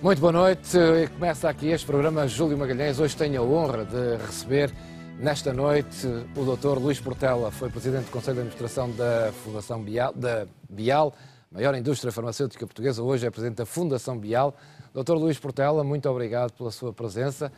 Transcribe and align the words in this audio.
Muito 0.00 0.20
boa 0.20 0.30
noite. 0.30 0.78
Começa 1.14 1.50
aqui 1.50 1.66
este 1.70 1.84
programa 1.84 2.28
Júlio 2.28 2.56
Magalhães. 2.56 3.00
Hoje 3.00 3.16
tenho 3.16 3.42
a 3.42 3.44
honra 3.44 3.84
de 3.84 4.16
receber 4.24 4.72
nesta 5.18 5.52
noite 5.52 6.06
o 6.36 6.56
Dr. 6.56 6.78
Luís 6.78 7.00
Portela, 7.00 7.50
foi 7.50 7.68
Presidente 7.68 8.04
do 8.04 8.12
Conselho 8.12 8.36
de 8.36 8.40
Administração 8.42 8.92
da 8.92 9.32
Fundação 9.42 9.82
Bial, 9.82 10.12
da 10.14 10.46
Bial, 10.70 11.12
maior 11.50 11.74
indústria 11.74 12.12
farmacêutica 12.12 12.64
portuguesa. 12.64 13.02
Hoje 13.02 13.26
é 13.26 13.30
Presidente 13.30 13.56
da 13.56 13.66
Fundação 13.66 14.16
Bial. 14.16 14.54
Dr. 14.94 15.14
Luís 15.14 15.36
Portela, 15.36 15.82
muito 15.82 16.08
obrigado 16.08 16.52
pela 16.52 16.70
sua 16.70 16.92
presença. 16.92 17.50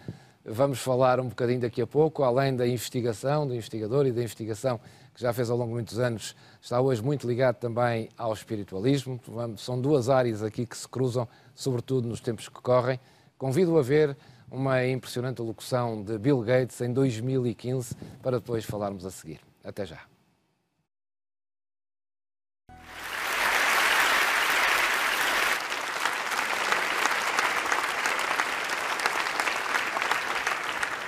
Vamos 0.43 0.79
falar 0.79 1.21
um 1.21 1.29
bocadinho 1.29 1.61
daqui 1.61 1.83
a 1.83 1.87
pouco, 1.87 2.23
além 2.23 2.57
da 2.57 2.67
investigação, 2.67 3.47
do 3.47 3.55
investigador 3.55 4.07
e 4.07 4.13
da 4.13 4.23
investigação 4.23 4.81
que 5.15 5.21
já 5.21 5.35
fez 5.35 5.51
ao 5.51 5.59
longo 5.59 5.69
de 5.69 5.75
muitos 5.75 5.99
anos, 5.99 6.35
está 6.63 6.81
hoje 6.81 7.03
muito 7.03 7.29
ligado 7.29 7.57
também 7.57 8.09
ao 8.17 8.33
espiritualismo. 8.33 9.21
São 9.59 9.79
duas 9.79 10.09
áreas 10.09 10.43
aqui 10.43 10.65
que 10.65 10.77
se 10.77 10.89
cruzam, 10.89 11.29
sobretudo 11.61 12.09
nos 12.09 12.21
tempos 12.21 12.49
que 12.49 12.61
correm. 12.61 12.99
Convido 13.37 13.79
a 13.79 13.83
ver 13.83 14.17
uma 14.51 14.85
impressionante 14.87 15.43
locução 15.43 16.03
de 16.03 16.17
Bill 16.19 16.41
Gates 16.41 16.81
em 16.81 16.91
2015 16.91 17.95
para 18.23 18.39
depois 18.39 18.65
falarmos 18.65 19.05
a 19.05 19.11
seguir. 19.11 19.41
Até 19.63 19.85
já. 19.85 20.01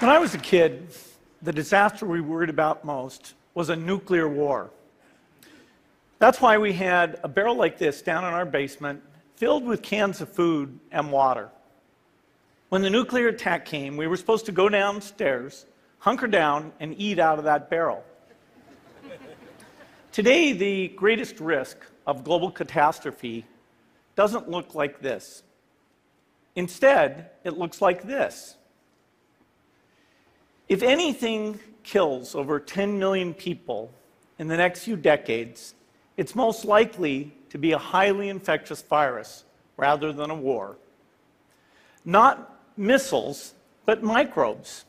When 0.00 0.10
I 0.10 0.18
was 0.18 0.34
a 0.34 0.38
kid, 0.38 0.88
the 1.42 1.52
disaster 1.52 2.04
we 2.04 2.20
worried 2.20 2.50
about 2.50 2.84
most 2.84 3.34
was 3.54 3.70
a 3.70 3.76
nuclear 3.76 4.28
war. 4.28 4.68
That's 6.18 6.40
why 6.40 6.58
we 6.58 6.72
had 6.72 7.18
a 7.22 7.28
barrel 7.28 7.56
like 7.56 7.78
this 7.78 8.02
down 8.02 8.24
in 8.24 8.34
our 8.34 8.44
basement 8.44 9.00
filled 9.36 9.64
with 9.64 9.82
cans 9.82 10.20
of 10.20 10.28
food 10.28 10.78
and 10.90 11.10
water. 11.10 11.48
When 12.68 12.82
the 12.82 12.90
nuclear 12.90 13.28
attack 13.28 13.66
came, 13.66 13.96
we 13.96 14.06
were 14.06 14.16
supposed 14.16 14.46
to 14.46 14.52
go 14.52 14.68
downstairs, 14.68 15.66
hunker 15.98 16.26
down, 16.26 16.72
and 16.80 16.94
eat 16.98 17.18
out 17.18 17.38
of 17.38 17.44
that 17.44 17.68
barrel. 17.68 18.04
Today, 20.12 20.52
the 20.52 20.88
greatest 20.88 21.38
risk 21.40 21.76
of 22.06 22.24
global 22.24 22.50
catastrophe 22.50 23.44
doesn't 24.14 24.48
look 24.48 24.74
like 24.74 25.00
this. 25.00 25.42
Instead, 26.54 27.30
it 27.44 27.58
looks 27.58 27.80
like 27.80 28.02
this. 28.02 28.56
If 30.68 30.82
anything 30.82 31.60
kills 31.82 32.34
over 32.34 32.58
10 32.60 32.98
million 32.98 33.34
people 33.34 33.92
in 34.38 34.48
the 34.48 34.56
next 34.56 34.84
few 34.84 34.96
decades, 34.96 35.74
it's 36.16 36.34
most 36.34 36.64
likely 36.64 37.34
to 37.52 37.58
be 37.58 37.72
a 37.72 37.78
highly 37.78 38.30
infectious 38.30 38.80
virus 38.80 39.44
rather 39.76 40.10
than 40.10 40.30
a 40.30 40.34
war. 40.34 40.78
Not 42.02 42.58
missiles, 42.78 43.52
but 43.84 44.02
microbes. 44.02 44.86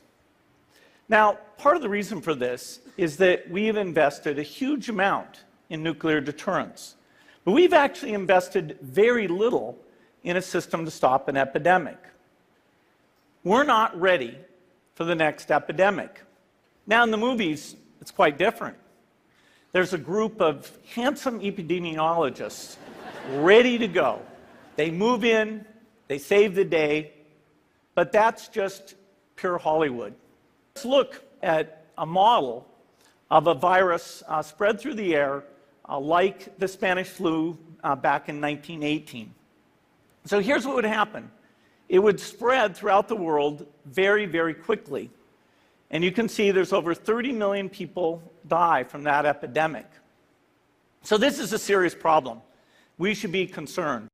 Now, 1.10 1.40
part 1.58 1.76
of 1.76 1.82
the 1.82 1.90
reason 1.90 2.22
for 2.22 2.34
this 2.34 2.80
is 2.96 3.18
that 3.18 3.50
we 3.50 3.66
have 3.66 3.76
invested 3.76 4.40
a 4.40 4.44
huge 4.44 4.88
amount 4.88 5.44
in 5.70 5.84
nuclear 5.84 6.22
deterrence, 6.22 6.96
but 7.44 7.52
we've 7.52 7.74
actually 7.74 8.14
invested 8.14 8.78
very 8.82 9.28
little 9.28 9.78
in 10.24 10.38
a 10.38 10.42
system 10.42 10.86
to 10.86 10.92
stop 10.92 11.28
an 11.28 11.36
epidemic. 11.36 11.98
We're 13.44 13.66
not 13.66 14.00
ready 14.00 14.38
for 14.96 15.04
the 15.04 15.16
next 15.16 15.52
epidemic. 15.52 16.22
Now, 16.88 17.04
in 17.04 17.12
the 17.12 17.18
movies, 17.18 17.76
it's 18.00 18.12
quite 18.12 18.38
different. 18.38 18.78
There's 19.74 19.94
a 19.94 19.98
group 19.98 20.40
of 20.40 20.72
handsome 20.94 21.40
epidemiologists 21.40 22.76
ready 23.32 23.80
to 23.80 23.88
go. 23.88 24.22
They 24.76 24.92
move 24.92 25.26
in, 25.26 25.66
they 26.08 26.20
save 26.20 26.54
the 26.54 26.64
day, 26.64 27.12
but 27.96 28.12
that's 28.12 28.50
just 28.50 28.94
pure 29.36 29.58
Hollywood. 29.58 30.14
Let's 30.76 30.86
look 30.86 31.24
at 31.42 31.86
a 31.98 32.06
model 32.06 32.68
of 33.32 33.48
a 33.48 33.56
virus 33.56 34.22
uh, 34.28 34.44
spread 34.44 34.80
through 34.80 34.94
the 34.94 35.16
air 35.16 35.44
uh, 35.90 36.00
like 36.00 36.56
the 36.60 36.68
Spanish 36.68 37.08
flu 37.08 37.58
uh, 37.84 37.96
back 37.96 38.30
in 38.30 38.40
1918. 38.40 39.34
So 40.26 40.40
here's 40.40 40.68
what 40.68 40.76
would 40.76 40.86
happen 40.86 41.32
it 41.90 41.98
would 41.98 42.20
spread 42.20 42.78
throughout 42.78 43.08
the 43.08 43.16
world 43.16 43.66
very, 43.86 44.28
very 44.28 44.54
quickly. 44.54 45.10
And 45.90 46.04
you 46.04 46.12
can 46.12 46.30
see 46.30 46.52
there's 46.52 46.74
over 46.74 46.94
30 46.94 47.32
million 47.32 47.70
people 47.70 48.22
die 48.48 48.84
from 48.84 49.04
that 49.04 49.26
epidemic. 49.26 49.86
So 51.04 51.18
this 51.18 51.40
is 51.40 51.54
a 51.54 51.60
serious 51.60 51.96
problem. 51.96 52.42
We 52.98 53.14
should 53.16 53.32
be 53.32 53.48
concerned. 53.48 54.08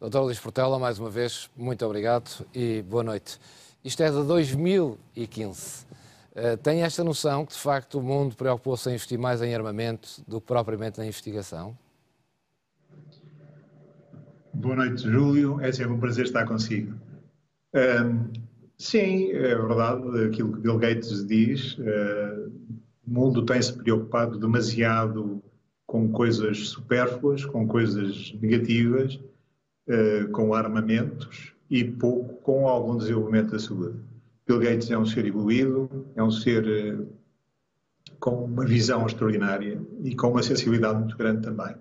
Doutor 0.00 0.22
Luís 0.24 0.40
Portela, 0.40 0.78
mais 0.78 0.98
uma 0.98 1.08
vez, 1.08 1.48
muito 1.56 1.86
obrigado 1.86 2.44
e 2.52 2.82
boa 2.82 3.04
noite. 3.04 3.38
Isto 3.84 4.02
é 4.02 4.10
de 4.10 4.24
2015. 4.24 5.86
Uh, 6.34 6.56
tem 6.56 6.82
esta 6.82 7.04
noção 7.04 7.46
que, 7.46 7.52
de 7.52 7.58
facto, 7.58 7.98
o 7.98 8.02
mundo 8.02 8.34
preocupou-se 8.34 8.88
em 8.90 8.94
investir 8.94 9.18
mais 9.18 9.40
em 9.42 9.54
armamento 9.54 10.22
do 10.26 10.40
que 10.40 10.46
propriamente 10.46 10.98
na 10.98 11.06
investigação? 11.06 11.76
Boa 14.52 14.76
noite, 14.76 15.02
Júlio. 15.02 15.60
É 15.60 15.70
sempre 15.72 15.92
um 15.92 16.00
prazer 16.00 16.24
estar 16.24 16.46
consigo. 16.46 16.98
Um, 17.74 18.32
sim, 18.82 19.30
é 19.30 19.54
verdade 19.54 20.24
aquilo 20.26 20.52
que 20.52 20.60
Bill 20.60 20.78
Gates 20.78 21.26
diz. 21.26 21.78
Uh, 21.78 22.50
o 23.06 23.10
mundo 23.10 23.44
tem-se 23.44 23.72
preocupado 23.72 24.38
demasiado 24.38 25.42
com 25.86 26.10
coisas 26.10 26.68
supérfluas, 26.68 27.44
com 27.44 27.66
coisas 27.66 28.34
negativas, 28.40 29.14
uh, 29.88 30.28
com 30.32 30.52
armamentos 30.54 31.52
e 31.70 31.84
pouco 31.84 32.34
com 32.42 32.68
algum 32.68 32.96
desenvolvimento 32.96 33.52
da 33.52 33.58
saúde. 33.58 33.98
Bill 34.46 34.58
Gates 34.58 34.90
é 34.90 34.98
um 34.98 35.06
ser 35.06 35.26
evoluído, 35.26 35.88
é 36.16 36.22
um 36.22 36.30
ser 36.30 36.64
uh, 36.98 37.06
com 38.18 38.44
uma 38.44 38.64
visão 38.64 39.06
extraordinária 39.06 39.80
e 40.02 40.14
com 40.14 40.30
uma 40.30 40.42
sensibilidade 40.42 40.98
muito 40.98 41.16
grande 41.16 41.42
também 41.42 41.74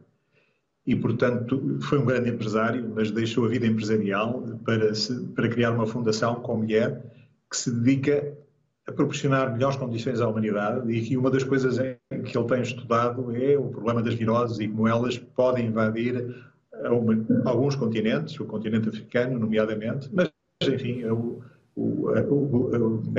e, 0.86 0.96
portanto, 0.96 1.80
foi 1.81 2.00
um 2.00 2.06
grande 2.06 2.30
empresário, 2.30 2.92
mas 2.94 3.12
deixou 3.12 3.46
a 3.46 3.50
vida 3.50 3.68
empresarial 3.68 4.44
para, 4.66 4.94
se, 4.96 5.28
para 5.28 5.47
criar 5.47 5.72
uma 5.72 5.86
fundação 5.86 6.36
com 6.36 6.58
mulher 6.58 7.06
que 7.50 7.58
se 7.58 7.72
dedica 7.72 8.36
a 8.88 8.92
proporcionar 8.92 9.53
melhores 9.53 9.78
condições 9.78 10.19
à 10.22 10.28
humanidade 10.28 10.92
e 10.92 11.02
que 11.02 11.16
uma 11.16 11.30
das 11.30 11.44
coisas 11.44 11.78
é, 11.78 12.00
que 12.25 12.36
ele 12.36 12.47
tem 12.47 12.62
estudado 12.62 13.36
é 13.36 13.56
o 13.58 13.69
problema 13.69 14.02
das 14.02 14.16
viroses 14.16 14.59
e 14.59 14.68
como 14.68 14.88
elas 14.88 15.19
podem 15.19 15.68
invadir 15.68 16.36
uma, 16.90 17.13
alguns 17.46 17.75
continentes, 17.75 18.40
o 18.40 18.46
continente 18.46 18.90
africano, 18.90 19.38
nomeadamente, 19.38 20.09
mas, 20.12 20.31
enfim, 20.68 21.03
a 21.06 21.12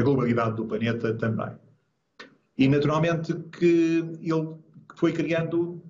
globalidade 0.03 0.56
do 0.56 0.65
planeta 0.65 1.15
também. 1.15 1.53
E, 2.59 2.67
naturalmente, 2.67 3.33
que 3.53 4.05
ele 4.21 4.56
foi 4.97 5.12
criando 5.12 5.81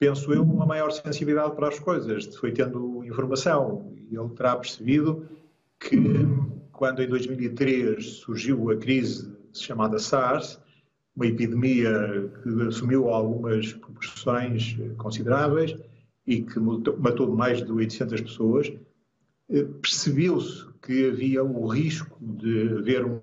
penso 0.00 0.32
eu, 0.32 0.42
uma 0.42 0.64
maior 0.64 0.90
sensibilidade 0.90 1.54
para 1.54 1.68
as 1.68 1.78
coisas, 1.78 2.34
foi 2.36 2.50
tendo 2.52 3.04
informação 3.04 3.92
e 4.10 4.16
ele 4.16 4.30
terá 4.30 4.56
percebido 4.56 5.28
que 5.78 5.96
quando 6.72 7.02
em 7.02 7.08
2003 7.08 8.04
surgiu 8.06 8.70
a 8.70 8.76
crise 8.76 9.30
chamada 9.52 9.98
SARS, 9.98 10.58
uma 11.14 11.26
epidemia 11.26 12.32
que 12.42 12.62
assumiu 12.62 13.10
algumas 13.10 13.74
proporções 13.74 14.74
consideráveis 14.96 15.76
e 16.26 16.40
que 16.40 16.58
matou 16.58 17.36
mais 17.36 17.62
de 17.62 17.70
800 17.70 18.22
pessoas, 18.22 18.72
eh, 19.50 19.64
percebeu-se 19.82 20.64
que 20.80 21.08
havia 21.08 21.44
o 21.44 21.66
risco 21.66 22.16
de 22.20 22.78
haver 22.78 23.04
um, 23.04 23.20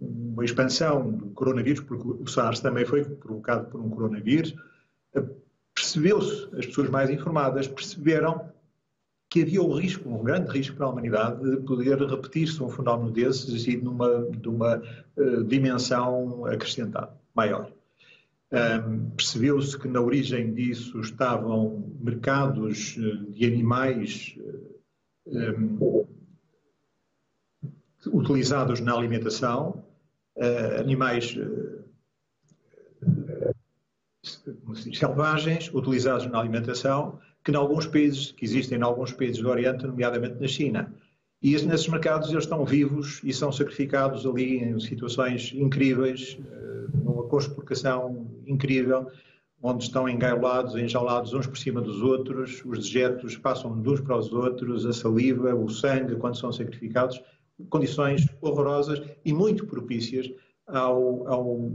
uma 0.00 0.44
expansão 0.44 1.10
do 1.10 1.26
coronavírus, 1.30 1.80
porque 1.80 2.22
o 2.22 2.26
SARS 2.26 2.60
também 2.60 2.86
foi 2.86 3.04
provocado 3.04 3.68
por 3.68 3.80
um 3.80 3.90
coronavírus, 3.90 4.54
percebeu-se, 5.74 6.48
as 6.56 6.66
pessoas 6.66 6.88
mais 6.90 7.10
informadas 7.10 7.68
perceberam 7.68 8.50
que 9.28 9.42
havia 9.42 9.60
o 9.60 9.74
risco, 9.74 10.08
um 10.08 10.22
grande 10.22 10.50
risco 10.50 10.76
para 10.76 10.86
a 10.86 10.90
humanidade, 10.90 11.42
de 11.42 11.56
poder 11.62 11.98
repetir-se 11.98 12.62
um 12.62 12.70
fenómeno 12.70 13.10
desses 13.10 13.66
e 13.66 13.76
numa, 13.76 14.24
de 14.30 14.48
uma 14.48 14.80
uh, 15.16 15.44
dimensão 15.44 16.46
acrescentada, 16.46 17.12
maior. 17.34 17.70
Um, 18.52 19.10
Percebeu-se 19.10 19.76
que 19.76 19.88
na 19.88 20.00
origem 20.00 20.54
disso 20.54 21.00
estavam 21.00 21.92
mercados 22.00 22.96
uh, 22.96 23.30
de 23.32 23.44
animais 23.44 24.38
um, 25.26 26.06
utilizados 28.12 28.80
na 28.80 28.94
alimentação, 28.94 29.84
uh, 30.36 30.80
animais 30.80 31.36
selvagens 34.94 35.70
utilizados 35.72 36.26
na 36.26 36.40
alimentação, 36.40 37.18
que 37.44 37.52
em 37.52 37.56
alguns 37.56 37.86
países, 37.86 38.32
que 38.32 38.44
existem 38.44 38.78
em 38.78 38.82
alguns 38.82 39.12
países 39.12 39.40
do 39.40 39.48
Oriente, 39.48 39.86
nomeadamente 39.86 40.40
na 40.40 40.48
China. 40.48 40.92
E 41.42 41.52
nesses 41.62 41.88
mercados 41.88 42.30
eles 42.30 42.44
estão 42.44 42.64
vivos 42.64 43.20
e 43.22 43.32
são 43.32 43.52
sacrificados 43.52 44.26
ali 44.26 44.58
em 44.58 44.80
situações 44.80 45.52
incríveis, 45.54 46.38
eh, 46.40 46.86
numa 47.04 47.24
conspurcação 47.24 48.26
incrível, 48.46 49.10
onde 49.62 49.84
estão 49.84 50.08
engaiolados, 50.08 50.76
enjaulados 50.76 51.32
uns 51.32 51.46
por 51.46 51.56
cima 51.56 51.80
dos 51.80 52.02
outros, 52.02 52.62
os 52.64 52.78
dejetos 52.78 53.36
passam 53.36 53.80
de 53.80 53.88
uns 53.88 54.00
para 54.00 54.16
os 54.16 54.32
outros, 54.32 54.84
a 54.86 54.92
saliva, 54.92 55.54
o 55.54 55.68
sangue, 55.68 56.16
quando 56.16 56.36
são 56.36 56.52
sacrificados, 56.52 57.22
condições 57.70 58.26
horrorosas 58.40 59.02
e 59.24 59.32
muito 59.32 59.66
propícias 59.66 60.30
ao, 60.66 61.26
ao, 61.28 61.72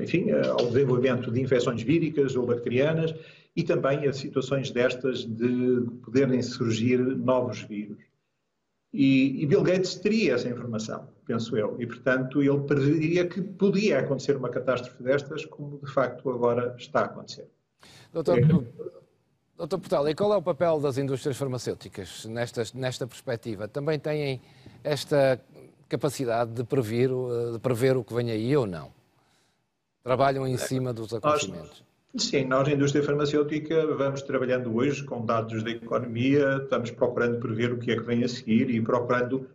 enfim, 0.00 0.30
ao 0.30 0.66
desenvolvimento 0.66 1.30
de 1.30 1.40
infecções 1.40 1.82
víricas 1.82 2.36
ou 2.36 2.46
bacterianas 2.46 3.14
e 3.54 3.62
também 3.62 4.06
a 4.06 4.12
situações 4.12 4.70
destas 4.70 5.24
de 5.24 5.82
poderem 6.04 6.40
surgir 6.42 6.98
novos 6.98 7.62
vírus. 7.62 7.98
E, 8.92 9.42
e, 9.42 9.46
Bill 9.46 9.62
Gates 9.62 9.94
teria 9.94 10.34
essa 10.34 10.48
informação, 10.48 11.08
penso 11.24 11.56
eu, 11.56 11.80
e 11.80 11.86
portanto 11.86 12.42
ele 12.42 12.60
preveria 12.60 13.26
que 13.26 13.40
podia 13.40 14.00
acontecer 14.00 14.36
uma 14.36 14.50
catástrofe 14.50 15.02
destas, 15.02 15.46
como 15.46 15.78
de 15.82 15.90
facto 15.90 16.28
agora 16.28 16.74
está 16.78 17.00
a 17.00 17.04
acontecer. 17.04 17.48
Doutor, 18.12 18.38
é. 18.38 18.42
Doutor 19.56 19.78
Portal, 19.78 20.08
e 20.10 20.14
qual 20.14 20.34
é 20.34 20.36
o 20.36 20.42
papel 20.42 20.78
das 20.78 20.98
indústrias 20.98 21.38
farmacêuticas 21.38 22.26
nesta, 22.26 22.64
nesta 22.74 23.06
perspectiva? 23.06 23.66
Também 23.66 23.98
têm 23.98 24.42
esta 24.84 25.40
capacidade 25.88 26.52
de 26.52 26.64
prever, 26.64 27.08
de 27.52 27.58
prever 27.60 27.96
o 27.96 28.04
que 28.04 28.12
vem 28.12 28.30
aí 28.30 28.54
ou 28.54 28.66
não? 28.66 28.90
Trabalham 30.02 30.46
em 30.46 30.56
cima 30.56 30.92
dos 30.92 31.14
acontecimentos? 31.14 31.84
Sim, 32.16 32.44
nós, 32.44 32.68
na 32.68 32.74
indústria 32.74 33.02
farmacêutica, 33.02 33.86
vamos 33.96 34.20
trabalhando 34.22 34.74
hoje 34.74 35.02
com 35.04 35.24
dados 35.24 35.62
da 35.62 35.70
economia, 35.70 36.60
estamos 36.62 36.90
procurando 36.90 37.38
prever 37.38 37.72
o 37.72 37.78
que 37.78 37.92
é 37.92 37.96
que 37.96 38.02
vem 38.02 38.22
a 38.22 38.28
seguir 38.28 38.68
e 38.68 38.82
procurando 38.82 39.48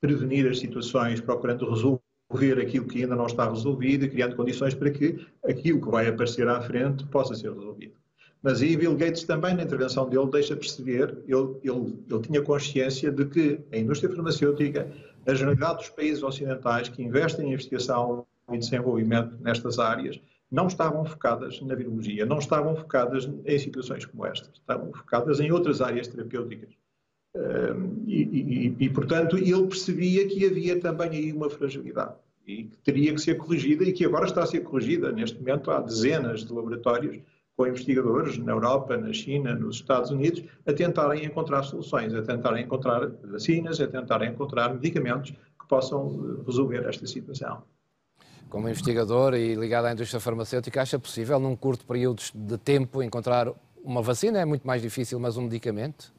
prevenir 0.00 0.48
as 0.48 0.60
situações, 0.60 1.20
procurando 1.20 1.68
resolver 1.68 2.60
aquilo 2.60 2.86
que 2.86 3.02
ainda 3.02 3.16
não 3.16 3.26
está 3.26 3.48
resolvido 3.50 4.04
e 4.04 4.08
criando 4.08 4.36
condições 4.36 4.72
para 4.72 4.90
que 4.90 5.26
aquilo 5.44 5.80
que 5.80 5.90
vai 5.90 6.06
aparecer 6.06 6.46
à 6.46 6.60
frente 6.60 7.04
possa 7.06 7.34
ser 7.34 7.52
resolvido. 7.52 7.94
Mas 8.40 8.62
aí 8.62 8.76
Bill 8.76 8.94
Gates 8.94 9.24
também, 9.24 9.54
na 9.54 9.64
intervenção 9.64 10.08
dele, 10.08 10.30
deixa 10.30 10.54
perceber, 10.54 11.18
ele, 11.26 11.56
ele, 11.64 11.98
ele 12.08 12.20
tinha 12.20 12.42
consciência 12.42 13.10
de 13.10 13.24
que 13.24 13.60
a 13.72 13.78
indústria 13.78 14.14
farmacêutica, 14.14 14.92
a 15.26 15.34
generalidade 15.34 15.78
dos 15.78 15.88
países 15.88 16.22
ocidentais 16.22 16.88
que 16.88 17.02
investem 17.02 17.46
em 17.46 17.52
investigação 17.54 18.24
e 18.52 18.58
desenvolvimento 18.58 19.36
nestas 19.40 19.78
áreas, 19.78 20.20
não 20.50 20.68
estavam 20.68 21.04
focadas 21.04 21.60
na 21.60 21.74
virologia, 21.74 22.24
não 22.24 22.38
estavam 22.38 22.76
focadas 22.76 23.28
em 23.44 23.58
situações 23.58 24.04
como 24.04 24.24
estas, 24.24 24.50
estavam 24.54 24.92
focadas 24.92 25.40
em 25.40 25.50
outras 25.50 25.80
áreas 25.80 26.06
terapêuticas. 26.06 26.70
E, 28.06 28.22
e, 28.22 28.76
e, 28.78 28.90
portanto, 28.90 29.36
ele 29.36 29.66
percebia 29.66 30.26
que 30.26 30.46
havia 30.46 30.80
também 30.80 31.10
aí 31.10 31.32
uma 31.32 31.50
fragilidade 31.50 32.14
e 32.46 32.64
que 32.64 32.78
teria 32.78 33.12
que 33.12 33.20
ser 33.20 33.34
corrigida 33.34 33.84
e 33.84 33.92
que 33.92 34.04
agora 34.04 34.24
está 34.24 34.44
a 34.44 34.46
ser 34.46 34.60
corrigida. 34.60 35.12
Neste 35.12 35.38
momento 35.38 35.70
há 35.70 35.80
dezenas 35.80 36.44
de 36.44 36.52
laboratórios 36.52 37.18
com 37.54 37.66
investigadores 37.66 38.38
na 38.38 38.52
Europa, 38.52 38.96
na 38.96 39.12
China, 39.12 39.54
nos 39.54 39.76
Estados 39.76 40.10
Unidos, 40.10 40.44
a 40.64 40.72
tentarem 40.72 41.24
encontrar 41.24 41.62
soluções, 41.64 42.14
a 42.14 42.22
tentarem 42.22 42.64
encontrar 42.64 43.06
vacinas, 43.24 43.80
a 43.80 43.86
tentarem 43.86 44.30
encontrar 44.30 44.72
medicamentos 44.72 45.30
que 45.30 45.68
possam 45.68 46.42
resolver 46.46 46.86
esta 46.86 47.06
situação 47.06 47.62
como 48.48 48.68
investigador 48.68 49.34
e 49.34 49.54
ligado 49.54 49.86
à 49.86 49.92
indústria 49.92 50.20
farmacêutica, 50.20 50.82
acha 50.82 50.98
possível, 50.98 51.38
num 51.38 51.56
curto 51.56 51.84
período 51.84 52.22
de 52.34 52.58
tempo, 52.58 53.02
encontrar 53.02 53.52
uma 53.82 54.02
vacina? 54.02 54.40
É 54.40 54.44
muito 54.44 54.66
mais 54.66 54.82
difícil, 54.82 55.18
mas 55.18 55.36
um 55.36 55.42
medicamento? 55.42 56.14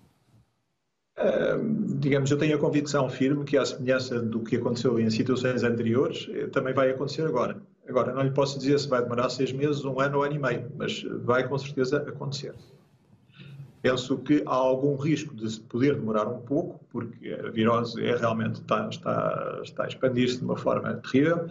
Uh, 1.18 1.98
digamos, 2.00 2.30
eu 2.30 2.38
tenho 2.38 2.56
a 2.56 2.60
convicção 2.60 3.10
firme 3.10 3.44
que, 3.44 3.58
à 3.58 3.66
semelhança 3.66 4.22
do 4.22 4.42
que 4.42 4.58
aconteceu 4.58 5.00
em 5.00 5.10
situações 5.10 5.64
anteriores, 5.64 6.30
eh, 6.32 6.48
também 6.48 6.74
vai 6.74 6.92
acontecer 6.92 7.24
agora. 7.24 7.58
Agora, 7.90 8.14
não 8.14 8.22
lhe 8.22 8.32
posso 8.32 8.60
dizer 8.60 8.78
se 8.80 8.88
vai 8.88 9.02
demorar 9.02 9.30
seis 9.30 9.52
meses, 9.52 9.84
um 9.84 10.00
ano 10.00 10.18
ou 10.18 10.24
ano 10.24 10.36
e 10.36 10.40
meio, 10.40 10.72
mas 10.78 11.04
vai 11.24 11.48
com 11.48 11.58
certeza 11.58 11.98
acontecer. 11.98 12.54
Penso 13.82 14.18
que 14.18 14.44
há 14.46 14.54
algum 14.54 14.96
risco 14.96 15.34
de 15.34 15.60
poder 15.62 15.96
demorar 15.96 16.28
um 16.28 16.42
pouco, 16.42 16.80
porque 16.92 17.30
a 17.34 17.50
virose 17.50 18.04
é 18.04 18.16
realmente 18.16 18.62
está, 18.62 18.88
está, 18.90 19.60
está 19.64 19.84
a 19.86 19.88
expandir-se 19.88 20.38
de 20.38 20.44
uma 20.44 20.58
forma 20.58 20.94
terrível 20.96 21.50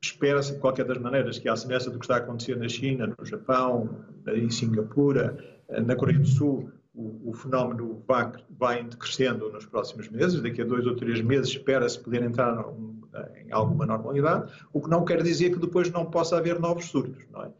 Espera-se, 0.00 0.54
de 0.54 0.60
qualquer 0.60 0.84
das 0.84 0.98
maneiras, 0.98 1.38
que, 1.38 1.48
à 1.48 1.56
semelhança 1.56 1.90
do 1.90 1.98
que 1.98 2.04
está 2.04 2.14
a 2.14 2.18
acontecer 2.18 2.56
na 2.56 2.68
China, 2.68 3.12
no 3.18 3.24
Japão, 3.24 4.04
em 4.28 4.48
Singapura, 4.50 5.36
eh, 5.68 5.80
na 5.80 5.96
Coreia 5.96 6.18
do 6.18 6.26
Sul, 6.26 6.70
o, 6.94 7.30
o 7.30 7.32
fenómeno 7.34 8.02
vai, 8.06 8.32
vai 8.50 8.84
crescendo 8.84 9.50
nos 9.50 9.66
próximos 9.66 10.08
meses. 10.08 10.40
Daqui 10.40 10.62
a 10.62 10.64
dois 10.64 10.86
ou 10.86 10.94
três 10.94 11.20
meses 11.20 11.48
espera-se 11.50 11.98
poder 11.98 12.22
entrar 12.22 12.68
um, 12.68 13.02
em 13.44 13.52
alguma 13.52 13.86
normalidade, 13.86 14.52
o 14.72 14.80
que 14.80 14.88
não 14.88 15.04
quer 15.04 15.22
dizer 15.22 15.50
que 15.50 15.58
depois 15.58 15.90
não 15.90 16.06
possa 16.06 16.36
haver 16.36 16.60
novos 16.60 16.86
surtos. 16.86 17.24
Não 17.32 17.42
é? 17.42 17.50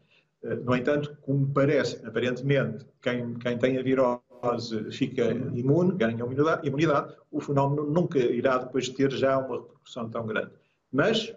Eh, 0.43 0.55
no 0.55 0.75
entanto, 0.75 1.17
como 1.21 1.47
parece, 1.47 2.05
aparentemente, 2.05 2.85
quem, 3.01 3.33
quem 3.35 3.57
tem 3.57 3.77
a 3.77 3.83
virose 3.83 4.91
fica 4.91 5.31
imune, 5.53 5.97
ganha 5.97 6.23
imunidade, 6.63 7.13
o 7.31 7.41
fenómeno 7.41 7.85
nunca 7.91 8.19
irá 8.19 8.59
depois 8.59 8.87
ter 8.89 9.11
já 9.11 9.37
uma 9.37 9.57
repercussão 9.57 10.09
tão 10.09 10.25
grande. 10.25 10.51
Mas, 10.91 11.33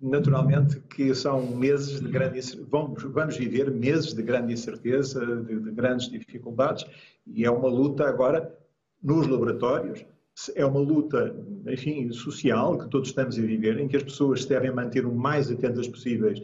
naturalmente, 0.00 0.80
que 0.80 1.14
são 1.14 1.46
meses 1.56 2.00
de 2.00 2.08
grande 2.08 2.40
vamos, 2.70 3.02
vamos 3.02 3.36
viver 3.36 3.70
meses 3.70 4.14
de 4.14 4.22
grande 4.22 4.52
incerteza, 4.52 5.24
de, 5.42 5.60
de 5.60 5.70
grandes 5.70 6.08
dificuldades, 6.08 6.86
e 7.26 7.44
é 7.44 7.50
uma 7.50 7.68
luta 7.68 8.08
agora 8.08 8.52
nos 9.02 9.26
laboratórios, 9.26 10.04
é 10.54 10.64
uma 10.64 10.80
luta, 10.80 11.34
enfim, 11.66 12.10
social 12.12 12.78
que 12.78 12.88
todos 12.88 13.08
estamos 13.08 13.36
a 13.38 13.42
viver, 13.42 13.78
em 13.78 13.88
que 13.88 13.96
as 13.96 14.02
pessoas 14.02 14.42
se 14.42 14.48
devem 14.48 14.72
manter 14.72 15.04
o 15.04 15.14
mais 15.14 15.50
atentas 15.50 15.88
possíveis 15.88 16.40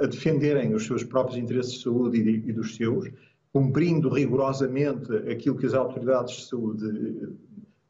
a 0.00 0.06
defenderem 0.06 0.74
os 0.74 0.86
seus 0.86 1.02
próprios 1.02 1.38
interesses 1.38 1.74
de 1.74 1.82
saúde 1.82 2.18
e, 2.18 2.48
e 2.48 2.52
dos 2.52 2.76
seus, 2.76 3.10
cumprindo 3.52 4.08
rigorosamente 4.08 5.12
aquilo 5.30 5.56
que 5.56 5.66
as 5.66 5.74
autoridades 5.74 6.36
de 6.36 6.44
saúde 6.44 6.86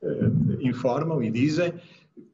uh, 0.02 0.60
informam 0.60 1.22
e 1.22 1.31
dizem, 1.31 1.75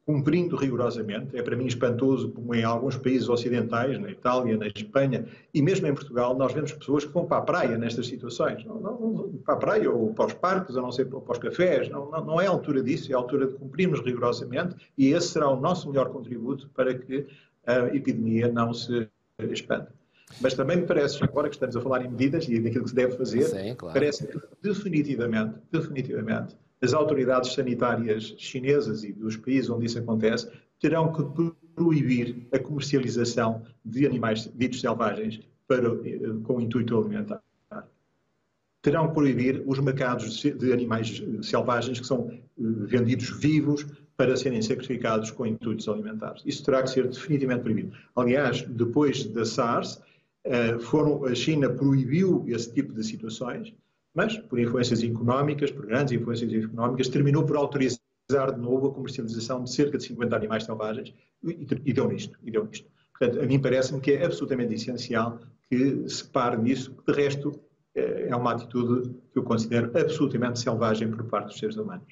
cumprindo 0.05 0.55
rigorosamente. 0.55 1.35
É 1.35 1.41
para 1.41 1.55
mim 1.55 1.65
espantoso 1.65 2.29
como 2.29 2.53
em 2.53 2.63
alguns 2.63 2.95
países 2.95 3.27
ocidentais, 3.27 3.99
na 3.99 4.11
Itália, 4.11 4.55
na 4.55 4.67
Espanha 4.67 5.25
e 5.53 5.61
mesmo 5.61 5.87
em 5.87 5.93
Portugal, 5.93 6.37
nós 6.37 6.53
vemos 6.53 6.71
pessoas 6.73 7.03
que 7.03 7.11
vão 7.11 7.25
para 7.25 7.37
a 7.37 7.41
praia 7.41 7.77
nestas 7.77 8.07
situações. 8.07 8.63
Não, 8.63 8.79
não, 8.79 9.29
para 9.43 9.55
a 9.55 9.57
praia 9.57 9.91
ou 9.91 10.13
para 10.13 10.27
os 10.27 10.33
parques, 10.33 10.77
a 10.77 10.81
não 10.81 10.91
ser 10.91 11.05
para 11.05 11.19
os 11.31 11.39
cafés. 11.39 11.89
Não, 11.89 12.09
não, 12.11 12.23
não 12.23 12.41
é 12.41 12.45
a 12.45 12.51
altura 12.51 12.83
disso, 12.83 13.11
é 13.11 13.15
a 13.15 13.17
altura 13.17 13.47
de 13.47 13.55
cumprirmos 13.55 13.99
rigorosamente 14.01 14.75
e 14.97 15.11
esse 15.11 15.29
será 15.29 15.49
o 15.49 15.59
nosso 15.59 15.89
melhor 15.89 16.09
contributo 16.09 16.69
para 16.75 16.93
que 16.93 17.25
a 17.65 17.87
epidemia 17.95 18.47
não 18.47 18.73
se 18.73 19.09
expanda. 19.39 19.91
Mas 20.41 20.53
também 20.53 20.77
me 20.77 20.85
parece, 20.85 21.23
agora 21.23 21.49
que 21.49 21.55
estamos 21.55 21.75
a 21.75 21.81
falar 21.81 22.03
em 22.03 22.09
medidas 22.09 22.47
e 22.47 22.59
daquilo 22.59 22.83
que 22.83 22.89
se 22.89 22.95
deve 22.95 23.15
fazer, 23.15 23.43
Sim, 23.43 23.75
claro. 23.75 23.93
parece 23.93 24.27
que 24.27 24.39
definitivamente, 24.61 25.55
definitivamente, 25.71 26.55
as 26.85 26.93
autoridades 26.93 27.53
sanitárias 27.53 28.35
chinesas 28.37 29.03
e 29.03 29.11
dos 29.11 29.35
países 29.35 29.69
onde 29.69 29.87
isso 29.87 29.99
acontece 29.99 30.49
terão 30.79 31.11
que 31.11 31.51
proibir 31.75 32.47
a 32.53 32.59
comercialização 32.59 33.63
de 33.83 34.05
animais 34.05 34.49
ditos 34.55 34.79
selvagens 34.79 35.41
para, 35.67 35.87
eh, 35.87 36.19
com 36.43 36.61
intuito 36.61 36.97
alimentar. 36.97 37.41
Terão 38.81 39.07
que 39.07 39.15
proibir 39.15 39.63
os 39.65 39.79
mercados 39.79 40.41
de 40.41 40.71
animais 40.71 41.21
selvagens 41.41 41.99
que 41.99 42.05
são 42.05 42.29
eh, 42.29 42.39
vendidos 42.57 43.29
vivos 43.39 43.85
para 44.15 44.37
serem 44.37 44.61
sacrificados 44.61 45.31
com 45.31 45.45
intuitos 45.45 45.89
alimentares. 45.89 46.43
Isso 46.45 46.63
terá 46.63 46.83
que 46.83 46.89
ser 46.89 47.07
definitivamente 47.07 47.63
proibido. 47.63 47.91
Aliás, 48.15 48.61
depois 48.61 49.25
da 49.25 49.43
SARS, 49.43 49.99
eh, 50.43 50.77
foram, 50.77 51.25
a 51.25 51.33
China 51.33 51.69
proibiu 51.69 52.45
esse 52.47 52.71
tipo 52.73 52.93
de 52.93 53.03
situações 53.03 53.73
mas 54.15 54.37
por 54.37 54.57
influências 54.57 55.03
económicas, 55.03 55.69
por 55.69 55.85
grandes 55.85 56.13
influências 56.13 56.51
económicas, 56.51 57.09
terminou 57.09 57.43
por 57.43 57.57
autorizar 57.57 57.99
de 58.53 58.59
novo 58.59 58.87
a 58.87 58.93
comercialização 58.93 59.63
de 59.63 59.71
cerca 59.71 59.97
de 59.97 60.05
50 60.05 60.35
animais 60.35 60.63
selvagens 60.63 61.13
e, 61.43 61.67
e 61.85 61.93
deu 61.93 62.07
nisto, 62.07 62.39
e 62.41 62.49
deu 62.49 62.65
nisto. 62.65 62.89
Portanto, 63.17 63.43
a 63.43 63.45
mim 63.45 63.59
parece-me 63.59 64.01
que 64.01 64.13
é 64.13 64.25
absolutamente 64.25 64.73
essencial 64.73 65.39
que 65.69 66.07
se 66.09 66.23
pare 66.25 66.57
nisso, 66.57 66.95
de 67.05 67.13
resto 67.13 67.59
eh, 67.93 68.27
é 68.29 68.35
uma 68.35 68.53
atitude 68.53 69.13
que 69.31 69.39
eu 69.39 69.43
considero 69.43 69.91
absolutamente 69.97 70.59
selvagem 70.59 71.09
por 71.11 71.23
parte 71.25 71.47
dos 71.47 71.57
seres 71.57 71.75
humanos. 71.75 72.07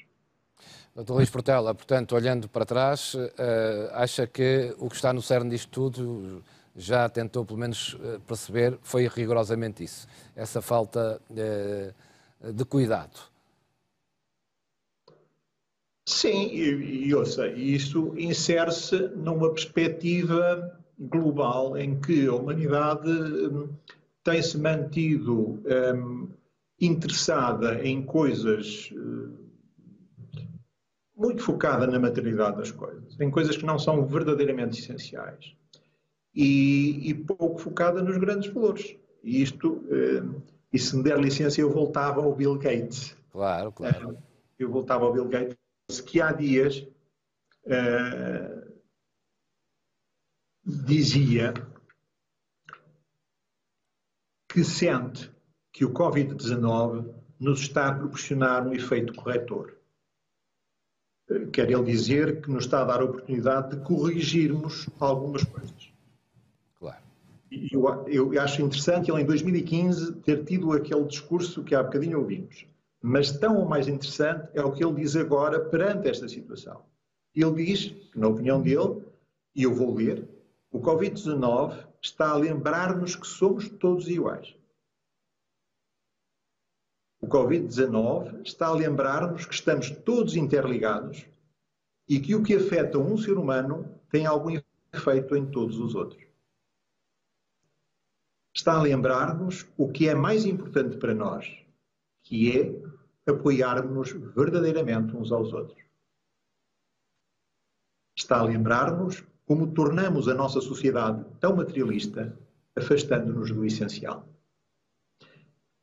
Doutor 0.95 1.15
Luís 1.15 1.29
Portela, 1.29 1.73
portanto, 1.73 2.15
olhando 2.15 2.47
para 2.47 2.65
trás, 2.65 3.15
eh, 3.37 3.89
acha 3.93 4.27
que 4.27 4.75
o 4.77 4.89
que 4.89 4.95
está 4.95 5.11
no 5.11 5.21
cerne 5.21 5.49
disto 5.49 5.69
tudo 5.69 6.43
já 6.75 7.07
tentou 7.09 7.45
pelo 7.45 7.59
menos 7.59 7.97
eh, 8.01 8.19
perceber, 8.25 8.77
foi 8.81 9.07
rigorosamente 9.07 9.83
isso, 9.83 10.07
essa 10.35 10.61
falta 10.61 11.21
eh, 11.35 11.93
de 12.53 12.65
cuidado. 12.65 13.33
Sim, 16.05 16.47
e, 16.47 17.07
e 17.07 17.15
ouça, 17.15 17.47
isso 17.47 18.13
insere-se 18.17 18.97
numa 19.15 19.53
perspectiva 19.53 20.77
global 20.99 21.77
em 21.77 21.99
que 21.99 22.27
a 22.27 22.33
humanidade 22.33 23.09
hum, 23.09 23.69
tem-se 24.23 24.57
mantido 24.57 25.61
um, 25.95 26.29
interessada 26.79 27.85
em 27.85 28.03
coisas 28.03 28.89
hum, 28.93 29.33
muito 31.15 31.41
focada 31.41 31.87
na 31.87 31.99
materialidade 31.99 32.57
das 32.57 32.71
coisas, 32.71 33.17
em 33.19 33.31
coisas 33.31 33.55
que 33.55 33.65
não 33.65 33.79
são 33.79 34.05
verdadeiramente 34.05 34.79
essenciais. 34.79 35.55
E, 36.33 37.09
e 37.09 37.13
pouco 37.13 37.59
focada 37.59 38.01
nos 38.01 38.17
grandes 38.17 38.51
valores. 38.51 38.95
E 39.23 39.41
isto, 39.41 39.73
uh, 39.73 40.41
e 40.71 40.79
se 40.79 40.95
me 40.95 41.03
der 41.03 41.19
licença, 41.19 41.61
eu 41.61 41.69
voltava 41.69 42.21
ao 42.21 42.35
Bill 42.35 42.57
Gates. 42.57 43.15
Claro, 43.31 43.71
claro. 43.71 44.17
eu 44.59 44.69
voltava 44.69 45.05
ao 45.05 45.13
Bill 45.13 45.27
Gates, 45.27 45.57
que 46.05 46.21
há 46.21 46.31
dias 46.31 46.85
dizia 50.65 51.53
que 54.47 54.63
sente 54.63 55.31
que 55.71 55.83
o 55.83 55.91
Covid-19 55.91 57.13
nos 57.39 57.61
está 57.61 57.89
a 57.89 57.95
proporcionar 57.95 58.65
um 58.67 58.73
efeito 58.73 59.13
corretor. 59.13 59.75
Quer 61.51 61.71
ele 61.71 61.83
dizer 61.83 62.41
que 62.41 62.51
nos 62.51 62.65
está 62.65 62.81
a 62.81 62.85
dar 62.85 63.01
a 63.01 63.05
oportunidade 63.05 63.75
de 63.75 63.83
corrigirmos 63.83 64.87
algumas 64.99 65.43
coisas. 65.43 65.72
Eu, 67.71 68.07
eu 68.07 68.41
acho 68.41 68.61
interessante 68.61 69.11
ele, 69.11 69.21
em 69.21 69.25
2015, 69.25 70.13
ter 70.21 70.43
tido 70.43 70.71
aquele 70.71 71.03
discurso 71.05 71.63
que 71.63 71.75
há 71.75 71.83
bocadinho 71.83 72.19
ouvimos. 72.19 72.65
Mas 73.01 73.31
tão 73.31 73.65
mais 73.65 73.87
interessante 73.87 74.49
é 74.53 74.63
o 74.63 74.71
que 74.71 74.83
ele 74.83 74.95
diz 74.95 75.15
agora 75.15 75.59
perante 75.59 76.07
esta 76.07 76.27
situação. 76.27 76.81
Ele 77.35 77.65
diz, 77.65 77.93
na 78.15 78.27
opinião 78.27 78.61
dele, 78.61 79.03
e 79.55 79.63
eu 79.63 79.73
vou 79.73 79.93
ler, 79.93 80.27
o 80.71 80.79
Covid-19 80.79 81.85
está 82.01 82.29
a 82.29 82.35
lembrar-nos 82.35 83.15
que 83.15 83.27
somos 83.27 83.69
todos 83.69 84.07
iguais. 84.07 84.55
O 87.21 87.27
Covid-19 87.27 88.41
está 88.43 88.67
a 88.67 88.73
lembrar-nos 88.73 89.45
que 89.45 89.53
estamos 89.53 89.91
todos 89.91 90.35
interligados 90.35 91.25
e 92.09 92.19
que 92.19 92.35
o 92.35 92.43
que 92.43 92.55
afeta 92.55 92.97
um 92.97 93.17
ser 93.17 93.37
humano 93.37 93.99
tem 94.09 94.25
algum 94.25 94.59
efeito 94.91 95.35
em 95.35 95.45
todos 95.45 95.77
os 95.77 95.93
outros. 95.95 96.32
Está 98.55 98.73
a 98.73 98.81
lembrar-nos 98.81 99.65
o 99.77 99.89
que 99.89 100.07
é 100.07 100.13
mais 100.13 100.45
importante 100.45 100.97
para 100.97 101.13
nós, 101.13 101.51
que 102.21 102.57
é 102.57 103.31
apoiarmos 103.31 104.11
verdadeiramente 104.35 105.15
uns 105.15 105.31
aos 105.31 105.51
outros. 105.51 105.81
Está 108.15 108.39
a 108.39 108.43
lembrar-nos 108.43 109.23
como 109.45 109.71
tornamos 109.73 110.27
a 110.27 110.33
nossa 110.33 110.61
sociedade 110.61 111.25
tão 111.39 111.55
materialista, 111.55 112.37
afastando-nos 112.75 113.51
do 113.51 113.65
essencial. 113.65 114.27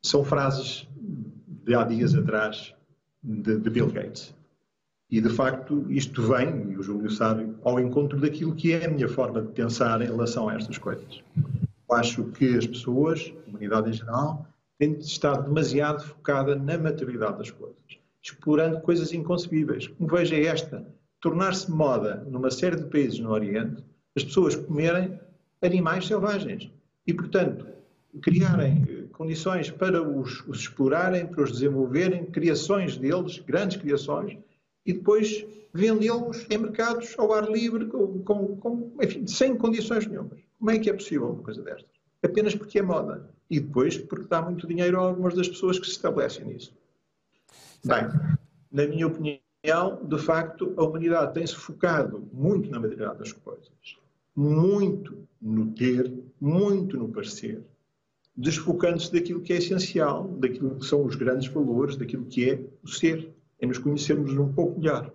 São 0.02 0.24
frases 0.24 0.88
de 0.94 1.74
há 1.74 1.84
dias 1.84 2.14
atrás 2.14 2.74
de, 3.22 3.58
de, 3.58 3.70
Bill 3.70 3.90
Gates. 3.90 4.34
E, 5.10 5.20
de 5.20 5.28
facto, 5.28 5.90
isto 5.90 6.22
vem, 6.22 6.70
e 6.70 6.78
o 6.78 6.82
Júlio 6.82 7.10
sabe, 7.10 7.52
ao 7.64 7.80
encontro 7.80 8.18
daquilo 8.20 8.54
que 8.54 8.72
é 8.72 8.86
a 8.86 8.90
minha 8.90 9.08
forma 9.08 9.42
de 9.42 9.52
pensar 9.52 10.00
em 10.00 10.06
relação 10.06 10.48
a 10.48 10.54
estas 10.54 10.78
coisas. 10.78 11.22
Acho 11.92 12.25
que 12.32 12.56
as 12.56 12.66
pessoas, 12.66 13.32
a 13.47 13.50
humanidade 13.50 13.90
em 13.90 13.92
geral, 13.92 14.47
têm 14.78 14.94
de 14.94 15.04
estar 15.04 15.42
demasiado 15.42 16.02
focada 16.02 16.54
na 16.54 16.78
materialidade 16.78 17.38
das 17.38 17.50
coisas, 17.50 17.76
explorando 18.23 18.80
coisas 18.80 19.12
inconcebíveis. 19.12 19.88
Como 19.88 20.09
veja 20.09 20.37
esta, 20.37 20.87
tornar-se 21.20 21.70
moda 21.70 22.25
numa 22.28 22.50
série 22.50 22.76
de 22.76 22.85
países 22.85 23.18
no 23.18 23.30
Oriente 23.30 23.85
as 24.16 24.25
pessoas 24.25 24.56
comerem 24.56 25.20
animais 25.62 26.06
selvagens 26.06 26.70
e, 27.06 27.12
portanto, 27.12 27.66
criarem 28.23 28.85
eh, 28.88 29.04
condições 29.12 29.70
para 29.70 30.02
os, 30.02 30.42
os 30.49 30.61
explorarem, 30.61 31.26
para 31.26 31.42
os 31.42 31.52
desenvolverem, 31.52 32.26
criações 32.26 32.97
deles, 32.97 33.38
grandes 33.38 33.76
criações, 33.76 34.37
e 34.85 34.92
depois 34.92 35.44
vendê-los 35.73 36.47
em 36.50 36.59
mercados 36.59 37.14
ao 37.18 37.32
ar 37.32 37.49
livre, 37.49 37.87
com, 37.87 38.20
com, 38.25 38.92
enfim, 39.00 39.26
sem 39.26 39.56
condições 39.56 40.06
nenhumas. 40.06 40.40
Como 40.60 40.70
é 40.70 40.78
que 40.78 40.90
é 40.90 40.92
possível 40.92 41.30
uma 41.30 41.42
coisa 41.42 41.62
destas? 41.62 41.90
Apenas 42.22 42.54
porque 42.54 42.78
é 42.78 42.82
moda. 42.82 43.30
E 43.48 43.58
depois 43.58 43.96
porque 43.96 44.28
dá 44.28 44.42
muito 44.42 44.66
dinheiro 44.66 45.00
a 45.00 45.00
algumas 45.00 45.34
das 45.34 45.48
pessoas 45.48 45.78
que 45.78 45.86
se 45.86 45.92
estabelecem 45.92 46.44
nisso. 46.44 46.76
Bem, 47.82 48.02
na 48.70 48.86
minha 48.86 49.06
opinião, 49.06 49.40
de 50.04 50.18
facto, 50.18 50.74
a 50.76 50.84
humanidade 50.84 51.32
tem-se 51.32 51.56
focado 51.56 52.28
muito 52.30 52.70
na 52.70 52.78
materialidade 52.78 53.20
das 53.20 53.32
coisas, 53.32 53.70
muito 54.36 55.26
no 55.40 55.72
ter, 55.72 56.12
muito 56.38 56.98
no 56.98 57.08
parecer, 57.08 57.64
desfocando-se 58.36 59.10
daquilo 59.10 59.40
que 59.40 59.54
é 59.54 59.56
essencial, 59.56 60.28
daquilo 60.28 60.76
que 60.76 60.84
são 60.84 61.06
os 61.06 61.16
grandes 61.16 61.48
valores, 61.48 61.96
daquilo 61.96 62.26
que 62.26 62.50
é 62.50 62.60
o 62.82 62.86
ser, 62.86 63.34
é 63.58 63.66
nos 63.66 63.78
conhecermos 63.78 64.32
um 64.34 64.52
pouco 64.52 64.78
melhor. 64.78 65.10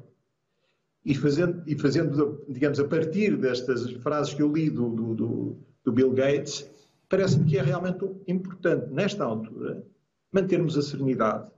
E 1.06 1.14
fazendo, 1.14 1.62
e 1.68 1.78
fazendo 1.78 2.44
digamos, 2.50 2.80
a 2.80 2.88
partir 2.88 3.38
destas 3.38 3.92
frases 4.02 4.34
que 4.34 4.42
eu 4.42 4.52
li 4.52 4.70
do, 4.70 4.90
do, 4.90 5.58
do, 5.84 5.92
Bill 5.92 6.12
Gates, 6.12 6.70
parece-me 7.08 7.46
que 7.46 7.58
é 7.58 7.62
realmente 7.62 8.04
importante, 8.28 8.92
nesta 8.92 9.24
altura, 9.24 9.86
mantermos 10.34 10.76
a 10.78 10.82
serenidade, 10.82 11.52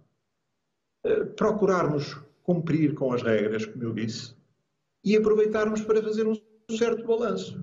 eh, 1.06 1.24
procurarmos 1.24 2.18
cumprir 2.44 2.94
com 2.94 3.14
as 3.14 3.22
regras, 3.22 3.66
como 3.66 3.84
eu 3.84 3.94
disse, 3.94 4.36
e 5.04 5.16
aproveitarmos 5.16 5.82
para 5.82 6.04
fazer 6.04 6.28
um 6.28 6.36
certo 6.78 7.06
balanço. 7.06 7.58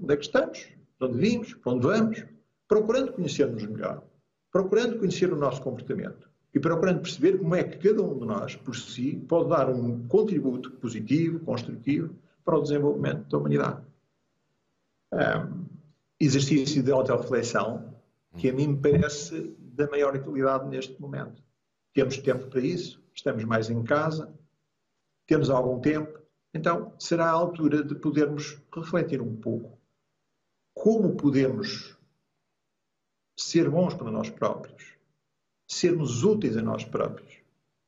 Onde 0.00 0.12
é 0.12 0.16
que 0.16 0.24
estamos? 0.24 0.58
De 0.58 1.06
onde 1.06 1.18
vimos? 1.18 1.54
Para 1.54 1.72
onde 1.72 1.86
vamos? 1.86 2.24
Procurando 2.66 3.12
conhecer-nos 3.12 3.64
melhor, 3.64 4.02
procurando 4.50 4.98
conhecer 4.98 5.32
o 5.32 5.36
nosso 5.36 5.62
comportamento 5.62 6.28
e 6.56 6.58
procurando 6.58 7.02
perceber 7.02 7.36
como 7.36 7.54
é 7.54 7.62
que 7.62 7.76
cada 7.86 8.02
um 8.02 8.18
de 8.18 8.24
nós, 8.24 8.56
por 8.56 8.74
si, 8.74 9.14
pode 9.28 9.50
dar 9.50 9.68
um 9.68 10.08
contributo 10.08 10.70
positivo, 10.70 11.38
construtivo, 11.40 12.16
para 12.42 12.56
o 12.56 12.62
desenvolvimento 12.62 13.28
da 13.28 13.36
humanidade. 13.36 13.84
Um, 15.12 15.66
exercício 16.18 16.82
de 16.82 16.90
autorreflexão 16.90 17.94
que 18.38 18.48
a 18.48 18.54
mim 18.54 18.68
me 18.68 18.76
parece 18.78 19.54
da 19.58 19.86
maior 19.90 20.16
utilidade 20.16 20.66
neste 20.66 20.98
momento. 20.98 21.42
Temos 21.92 22.16
tempo 22.16 22.46
para 22.46 22.60
isso, 22.62 23.02
estamos 23.14 23.44
mais 23.44 23.68
em 23.68 23.84
casa, 23.84 24.32
temos 25.26 25.50
algum 25.50 25.78
tempo, 25.78 26.18
então 26.54 26.94
será 26.98 27.26
a 27.26 27.32
altura 27.32 27.84
de 27.84 27.94
podermos 27.96 28.58
refletir 28.74 29.20
um 29.20 29.36
pouco 29.36 29.78
como 30.72 31.16
podemos 31.16 31.98
ser 33.36 33.68
bons 33.68 33.92
para 33.92 34.10
nós 34.10 34.30
próprios, 34.30 34.95
sermos 35.66 36.22
úteis 36.22 36.56
a 36.56 36.62
nós 36.62 36.84
próprios, 36.84 37.32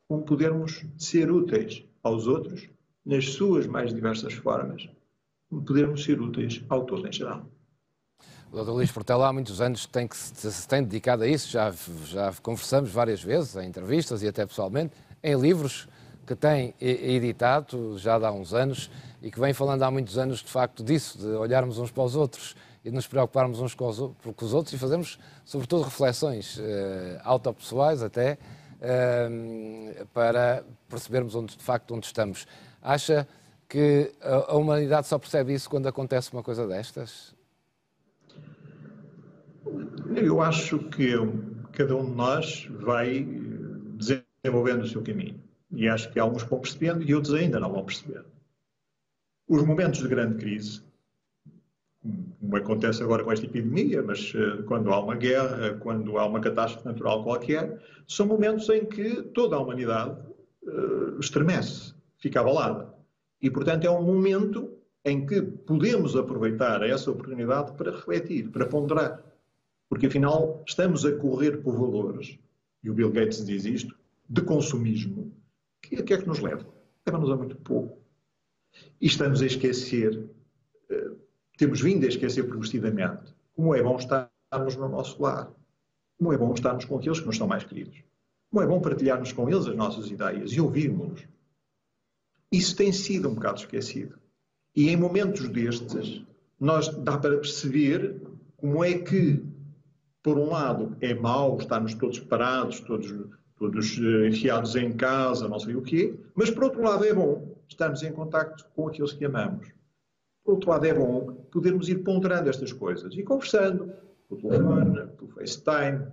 como 0.08 0.22
podermos 0.22 0.84
ser 0.96 1.30
úteis 1.30 1.84
aos 2.02 2.26
outros 2.26 2.68
nas 3.04 3.30
suas 3.30 3.66
mais 3.66 3.92
diversas 3.94 4.34
formas, 4.34 4.88
como 5.48 5.64
podermos 5.64 6.04
ser 6.04 6.20
úteis 6.20 6.62
ao 6.68 6.84
todo 6.84 7.06
em 7.06 7.12
geral. 7.12 7.46
O 8.50 8.62
Dr. 8.62 8.70
Luís 8.70 8.90
Portela 8.90 9.28
há 9.28 9.32
muitos 9.32 9.60
anos 9.60 9.84
tem 9.86 10.08
que 10.08 10.16
se, 10.16 10.50
se 10.50 10.66
tem 10.66 10.82
dedicado 10.82 11.22
a 11.22 11.28
isso, 11.28 11.50
já, 11.50 11.70
já 12.06 12.32
conversamos 12.42 12.90
várias 12.90 13.22
vezes, 13.22 13.54
em 13.56 13.68
entrevistas 13.68 14.22
e 14.22 14.28
até 14.28 14.46
pessoalmente, 14.46 14.94
em 15.22 15.38
livros 15.38 15.86
que 16.26 16.34
tem 16.34 16.74
editado 16.80 17.96
já 17.98 18.16
há 18.16 18.32
uns 18.32 18.52
anos 18.52 18.90
e 19.22 19.30
que 19.30 19.40
vem 19.40 19.54
falando 19.54 19.82
há 19.82 19.90
muitos 19.90 20.18
anos 20.18 20.40
de 20.40 20.50
facto 20.50 20.84
disso, 20.84 21.18
de 21.18 21.26
olharmos 21.26 21.78
uns 21.78 21.90
para 21.90 22.02
os 22.02 22.14
outros 22.14 22.54
e 22.84 22.90
de 22.90 22.94
nos 22.94 23.06
preocuparmos 23.06 23.60
uns 23.60 23.74
com 23.74 23.88
os, 23.88 23.98
com 23.98 24.44
os 24.44 24.54
outros 24.54 24.72
e 24.74 24.78
fazermos, 24.78 25.18
sobretudo, 25.44 25.82
reflexões 25.82 26.58
eh, 26.60 27.20
autopessoais 27.24 28.02
até 28.02 28.38
eh, 28.80 30.04
para 30.14 30.64
percebermos 30.88 31.34
onde, 31.34 31.56
de 31.56 31.62
facto 31.62 31.94
onde 31.94 32.06
estamos. 32.06 32.46
Acha 32.80 33.26
que 33.68 34.12
a, 34.20 34.52
a 34.52 34.56
humanidade 34.56 35.06
só 35.06 35.18
percebe 35.18 35.52
isso 35.52 35.68
quando 35.68 35.88
acontece 35.88 36.32
uma 36.32 36.42
coisa 36.42 36.66
destas? 36.66 37.34
Eu 40.16 40.40
acho 40.40 40.78
que 40.90 41.14
cada 41.72 41.94
um 41.94 42.04
de 42.04 42.16
nós 42.16 42.66
vai 42.80 43.26
desenvolvendo 43.98 44.82
o 44.82 44.88
seu 44.88 45.02
caminho. 45.02 45.40
E 45.70 45.88
acho 45.88 46.10
que 46.10 46.18
alguns 46.18 46.42
vão 46.44 46.60
percebendo 46.60 47.02
e 47.02 47.14
outros 47.14 47.34
ainda 47.34 47.60
não 47.60 47.70
vão 47.70 47.84
perceber. 47.84 48.24
Os 49.46 49.62
momentos 49.64 50.00
de 50.00 50.08
grande 50.08 50.38
crise, 50.38 50.82
como 52.40 52.56
acontece 52.56 53.02
agora 53.02 53.24
com 53.24 53.32
esta 53.32 53.46
epidemia, 53.46 54.02
mas 54.02 54.32
uh, 54.34 54.62
quando 54.64 54.92
há 54.92 55.00
uma 55.00 55.14
guerra, 55.14 55.74
quando 55.80 56.18
há 56.18 56.26
uma 56.26 56.40
catástrofe 56.40 56.86
natural 56.86 57.22
qualquer, 57.22 57.80
são 58.06 58.26
momentos 58.26 58.68
em 58.68 58.86
que 58.86 59.22
toda 59.34 59.56
a 59.56 59.60
humanidade 59.60 60.18
uh, 60.62 61.18
estremece, 61.20 61.94
fica 62.18 62.40
abalada. 62.40 62.94
E, 63.40 63.50
portanto, 63.50 63.84
é 63.84 63.90
um 63.90 64.02
momento 64.02 64.70
em 65.04 65.26
que 65.26 65.40
podemos 65.40 66.16
aproveitar 66.16 66.82
essa 66.82 67.10
oportunidade 67.10 67.72
para 67.72 67.92
refletir, 67.92 68.50
para 68.50 68.66
ponderar. 68.66 69.22
Porque, 69.88 70.06
afinal, 70.06 70.62
estamos 70.66 71.04
a 71.04 71.12
correr 71.12 71.62
por 71.62 71.76
valores, 71.76 72.38
e 72.82 72.90
o 72.90 72.94
Bill 72.94 73.10
Gates 73.10 73.44
diz 73.44 73.64
isto, 73.64 73.96
de 74.28 74.42
consumismo, 74.42 75.32
que 75.80 75.96
a 75.96 76.02
que 76.02 76.12
é 76.12 76.18
que 76.18 76.26
nos 76.26 76.40
leva? 76.40 76.66
Leva-nos 77.06 77.30
a 77.30 77.36
muito 77.36 77.56
pouco. 77.56 77.98
E 79.00 79.06
estamos 79.06 79.40
a 79.40 79.46
esquecer, 79.46 80.28
uh, 80.90 81.16
temos 81.58 81.80
vindo 81.80 82.04
a 82.06 82.08
esquecer 82.08 82.44
progressivamente, 82.44 83.34
como 83.54 83.74
é 83.74 83.82
bom 83.82 83.96
estarmos 83.96 84.76
no 84.76 84.88
nosso 84.88 85.20
lar, 85.20 85.52
como 86.16 86.32
é 86.32 86.38
bom 86.38 86.54
estarmos 86.54 86.84
com 86.84 86.96
aqueles 86.96 87.18
que 87.18 87.26
nos 87.26 87.36
são 87.36 87.48
mais 87.48 87.64
queridos, 87.64 87.98
como 88.48 88.62
é 88.62 88.66
bom 88.66 88.80
partilharmos 88.80 89.32
com 89.32 89.50
eles 89.50 89.66
as 89.66 89.76
nossas 89.76 90.08
ideias 90.08 90.52
e 90.52 90.60
ouvirmos-los. 90.60 91.26
Isso 92.50 92.76
tem 92.76 92.92
sido 92.92 93.28
um 93.28 93.34
bocado 93.34 93.58
esquecido. 93.58 94.16
E 94.74 94.88
em 94.88 94.96
momentos 94.96 95.48
destes, 95.48 96.24
nós 96.60 96.88
dá 96.88 97.18
para 97.18 97.36
perceber 97.36 98.22
como 98.56 98.84
é 98.84 98.96
que, 98.96 99.44
por 100.22 100.38
um 100.38 100.50
lado, 100.50 100.96
é 101.00 101.12
mau 101.12 101.58
estarmos 101.58 101.92
todos 101.94 102.20
parados, 102.20 102.78
todos, 102.80 103.12
todos 103.58 103.98
eh, 103.98 104.28
enfiados 104.28 104.76
em 104.76 104.92
casa, 104.92 105.48
não 105.48 105.58
sei 105.58 105.74
o 105.74 105.82
quê, 105.82 106.18
mas 106.36 106.50
por 106.50 106.64
outro 106.64 106.82
lado 106.82 107.04
é 107.04 107.12
bom 107.12 107.56
estarmos 107.68 108.02
em 108.04 108.12
contacto 108.12 108.64
com 108.76 108.86
aqueles 108.86 109.12
que 109.12 109.24
amamos. 109.24 109.77
Por 110.48 110.54
outro 110.54 110.70
lado 110.70 110.86
é 110.86 110.94
bom 110.94 111.26
podermos 111.52 111.90
ir 111.90 111.96
ponderando 111.96 112.48
estas 112.48 112.72
coisas 112.72 113.12
e 113.14 113.22
conversando, 113.22 113.92
pelo 114.30 114.40
telefone, 114.40 115.06
pelo 115.08 115.30
FaceTime, 115.32 116.06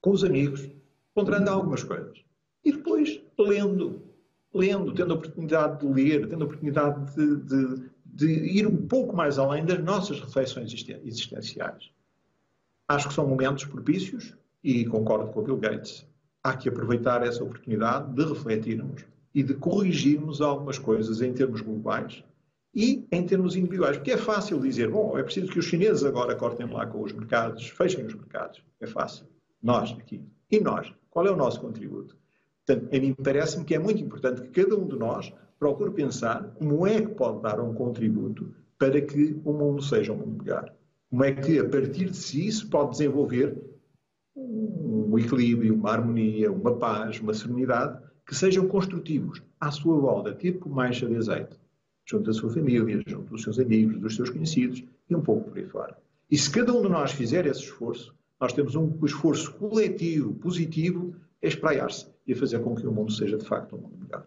com 0.00 0.12
os 0.12 0.24
amigos, 0.24 0.66
ponderando 1.14 1.50
algumas 1.50 1.84
coisas. 1.84 2.24
E 2.64 2.72
depois 2.72 3.20
lendo, 3.38 4.00
lendo, 4.54 4.94
tendo 4.94 5.12
a 5.12 5.16
oportunidade 5.16 5.80
de 5.80 5.92
ler, 5.92 6.26
tendo 6.26 6.44
a 6.44 6.46
oportunidade 6.46 7.14
de, 7.14 7.36
de, 7.36 7.90
de 8.06 8.26
ir 8.32 8.66
um 8.66 8.86
pouco 8.86 9.14
mais 9.14 9.38
além 9.38 9.62
das 9.66 9.84
nossas 9.84 10.20
reflexões 10.20 10.72
existenciais. 11.04 11.90
Acho 12.88 13.08
que 13.08 13.14
são 13.14 13.28
momentos 13.28 13.66
propícios 13.66 14.34
e 14.64 14.86
concordo 14.86 15.30
com 15.32 15.40
o 15.40 15.44
Bill 15.44 15.58
Gates. 15.58 16.06
Há 16.42 16.56
que 16.56 16.70
aproveitar 16.70 17.22
essa 17.22 17.44
oportunidade 17.44 18.10
de 18.10 18.24
refletirmos 18.24 19.04
e 19.34 19.42
de 19.42 19.52
corrigirmos 19.52 20.40
algumas 20.40 20.78
coisas 20.78 21.20
em 21.20 21.34
termos 21.34 21.60
globais 21.60 22.24
e 22.78 23.04
em 23.10 23.26
termos 23.26 23.56
individuais. 23.56 23.96
Porque 23.96 24.12
é 24.12 24.16
fácil 24.16 24.60
dizer, 24.60 24.88
bom, 24.88 25.18
é 25.18 25.22
preciso 25.24 25.50
que 25.50 25.58
os 25.58 25.64
chineses 25.64 26.04
agora 26.04 26.36
cortem 26.36 26.70
lá 26.70 26.86
com 26.86 27.02
os 27.02 27.12
mercados, 27.12 27.66
fechem 27.70 28.06
os 28.06 28.14
mercados. 28.14 28.62
É 28.80 28.86
fácil. 28.86 29.26
Nós 29.60 29.90
aqui. 29.98 30.22
E 30.48 30.60
nós? 30.60 30.94
Qual 31.10 31.26
é 31.26 31.30
o 31.32 31.36
nosso 31.36 31.60
contributo? 31.60 32.16
Portanto, 32.64 32.94
a 32.94 33.00
mim 33.00 33.14
parece-me 33.14 33.64
que 33.64 33.74
é 33.74 33.80
muito 33.80 34.00
importante 34.00 34.42
que 34.42 34.62
cada 34.62 34.76
um 34.76 34.86
de 34.86 34.96
nós 34.96 35.32
procure 35.58 35.90
pensar 35.90 36.54
como 36.56 36.86
é 36.86 37.00
que 37.00 37.08
pode 37.08 37.42
dar 37.42 37.58
um 37.58 37.74
contributo 37.74 38.54
para 38.78 39.00
que 39.00 39.40
o 39.44 39.52
mundo 39.52 39.82
seja 39.82 40.12
um 40.12 40.18
mundo 40.18 40.44
melhor. 40.44 40.72
Como 41.10 41.24
é 41.24 41.32
que, 41.32 41.58
a 41.58 41.68
partir 41.68 42.10
de 42.10 42.16
si, 42.16 42.52
se 42.52 42.64
pode 42.64 42.92
desenvolver 42.92 43.60
um 44.36 45.18
equilíbrio, 45.18 45.74
uma 45.74 45.90
harmonia, 45.90 46.52
uma 46.52 46.76
paz, 46.76 47.18
uma 47.18 47.34
serenidade, 47.34 48.00
que 48.24 48.36
sejam 48.36 48.68
construtivos 48.68 49.42
à 49.60 49.72
sua 49.72 49.98
volta, 49.98 50.32
tipo 50.32 50.68
mancha 50.68 51.08
de 51.08 51.16
azeite, 51.16 51.58
junto 52.08 52.24
da 52.24 52.32
sua 52.32 52.50
família, 52.50 53.02
junto 53.06 53.30
dos 53.30 53.42
seus 53.42 53.58
amigos, 53.58 54.00
dos 54.00 54.16
seus 54.16 54.30
conhecidos 54.30 54.82
e 55.08 55.14
um 55.14 55.20
pouco 55.20 55.50
por 55.50 55.58
aí 55.58 55.66
fora. 55.66 55.96
E 56.30 56.38
se 56.38 56.50
cada 56.50 56.72
um 56.72 56.82
de 56.82 56.88
nós 56.88 57.12
fizer 57.12 57.46
esse 57.46 57.60
esforço, 57.60 58.14
nós 58.40 58.52
temos 58.52 58.74
um 58.74 58.92
esforço 59.04 59.52
coletivo, 59.54 60.32
positivo, 60.34 61.14
a 61.42 61.46
espraiar-se 61.46 62.06
e 62.26 62.32
a 62.32 62.36
fazer 62.36 62.60
com 62.60 62.74
que 62.74 62.86
o 62.86 62.92
mundo 62.92 63.12
seja 63.12 63.36
de 63.36 63.44
facto 63.44 63.76
um 63.76 63.80
mundo 63.80 63.98
melhor. 63.98 64.24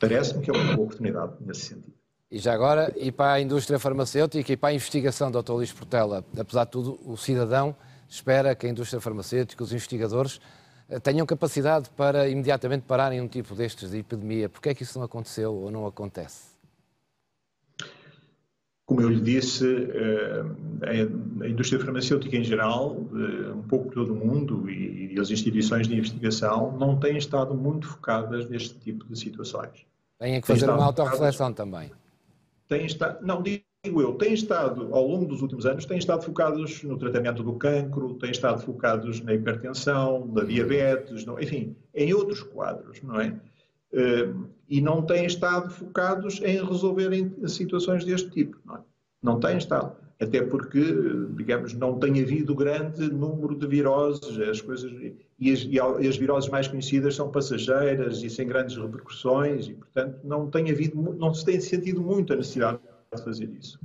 Parece-me 0.00 0.42
que 0.42 0.50
é 0.50 0.54
uma 0.54 0.74
boa 0.74 0.86
oportunidade 0.86 1.34
nesse 1.40 1.66
sentido. 1.66 1.94
E 2.30 2.38
já 2.38 2.54
agora, 2.54 2.94
e 2.96 3.10
para 3.10 3.32
a 3.32 3.40
indústria 3.40 3.78
farmacêutica 3.78 4.52
e 4.52 4.56
para 4.56 4.70
a 4.70 4.74
investigação, 4.74 5.30
Dr. 5.30 5.50
Luís 5.50 5.72
Portela, 5.72 6.24
apesar 6.38 6.64
de 6.64 6.70
tudo, 6.70 6.98
o 7.04 7.16
cidadão 7.16 7.74
espera 8.08 8.54
que 8.54 8.66
a 8.66 8.70
indústria 8.70 9.00
farmacêutica, 9.00 9.62
os 9.62 9.72
investigadores, 9.72 10.40
eh, 10.88 11.00
tenham 11.00 11.26
capacidade 11.26 11.90
para 11.90 12.28
imediatamente 12.28 12.82
pararem 12.82 13.20
um 13.20 13.28
tipo 13.28 13.54
destes 13.54 13.90
de 13.90 13.98
epidemia. 13.98 14.48
Por 14.48 14.60
que 14.60 14.68
é 14.68 14.74
que 14.74 14.84
isso 14.84 14.98
não 14.98 15.04
aconteceu 15.04 15.52
ou 15.52 15.70
não 15.70 15.86
acontece? 15.86 16.49
Como 18.90 19.02
eu 19.02 19.08
lhe 19.08 19.20
disse, 19.20 19.64
eh, 19.64 20.44
a 21.44 21.48
indústria 21.48 21.78
farmacêutica 21.78 22.36
em 22.36 22.42
geral, 22.42 22.96
eh, 23.14 23.52
um 23.52 23.62
pouco 23.62 23.88
todo 23.88 24.12
o 24.12 24.16
mundo 24.16 24.68
e 24.68 25.14
as 25.16 25.30
instituições 25.30 25.86
de 25.86 25.94
investigação 25.94 26.76
não 26.76 26.98
têm 26.98 27.16
estado 27.16 27.54
muito 27.54 27.86
focadas 27.86 28.50
neste 28.50 28.76
tipo 28.80 29.04
de 29.04 29.16
situações. 29.16 29.86
Têm 30.18 30.40
que 30.40 30.46
fazer 30.48 30.68
uma 30.68 30.86
autorreflexão 30.86 31.52
também. 31.52 31.92
Têm 32.66 32.84
estado, 32.84 33.24
não, 33.24 33.40
digo 33.40 33.62
eu, 33.84 34.14
têm 34.14 34.34
estado, 34.34 34.92
ao 34.92 35.06
longo 35.06 35.24
dos 35.24 35.40
últimos 35.40 35.66
anos, 35.66 35.84
têm 35.84 35.98
estado 35.98 36.24
focados 36.24 36.82
no 36.82 36.98
tratamento 36.98 37.44
do 37.44 37.52
cancro, 37.52 38.14
têm 38.14 38.32
estado 38.32 38.60
focados 38.60 39.20
na 39.20 39.32
hipertensão, 39.34 40.28
na 40.34 40.42
diabetes, 40.42 41.24
enfim, 41.40 41.76
em 41.94 42.12
outros 42.12 42.42
quadros, 42.42 43.00
não 43.02 43.20
é? 43.20 43.38
Eh, 43.92 44.32
e 44.68 44.80
não 44.80 45.02
têm 45.02 45.26
estado 45.26 45.68
focados 45.70 46.40
em 46.42 46.64
resolverem 46.64 47.34
situações 47.48 48.04
deste 48.04 48.30
tipo. 48.30 48.56
Não, 48.64 48.76
é? 48.76 48.80
Não 49.22 49.38
têm 49.38 49.58
estado. 49.58 49.96
Até 50.20 50.42
porque, 50.42 50.82
digamos, 51.34 51.72
não 51.72 51.98
tem 51.98 52.20
havido 52.20 52.54
grande 52.54 53.10
número 53.10 53.54
de 53.56 53.66
viroses, 53.66 54.38
as 54.38 54.60
coisas, 54.60 54.92
e 55.38 55.50
as, 55.50 55.60
e 55.64 56.08
as 56.08 56.16
viroses 56.18 56.50
mais 56.50 56.68
conhecidas 56.68 57.16
são 57.16 57.30
passageiras 57.30 58.22
e 58.22 58.28
sem 58.28 58.46
grandes 58.46 58.76
repercussões, 58.76 59.68
e, 59.68 59.72
portanto, 59.72 60.20
não 60.22 60.50
tem 60.50 60.70
havido, 60.70 61.00
não 61.00 61.32
se 61.32 61.44
tem 61.44 61.58
sentido 61.58 62.02
muito 62.02 62.34
a 62.34 62.36
necessidade 62.36 62.80
de 63.14 63.22
fazer 63.22 63.48
isso. 63.58 63.80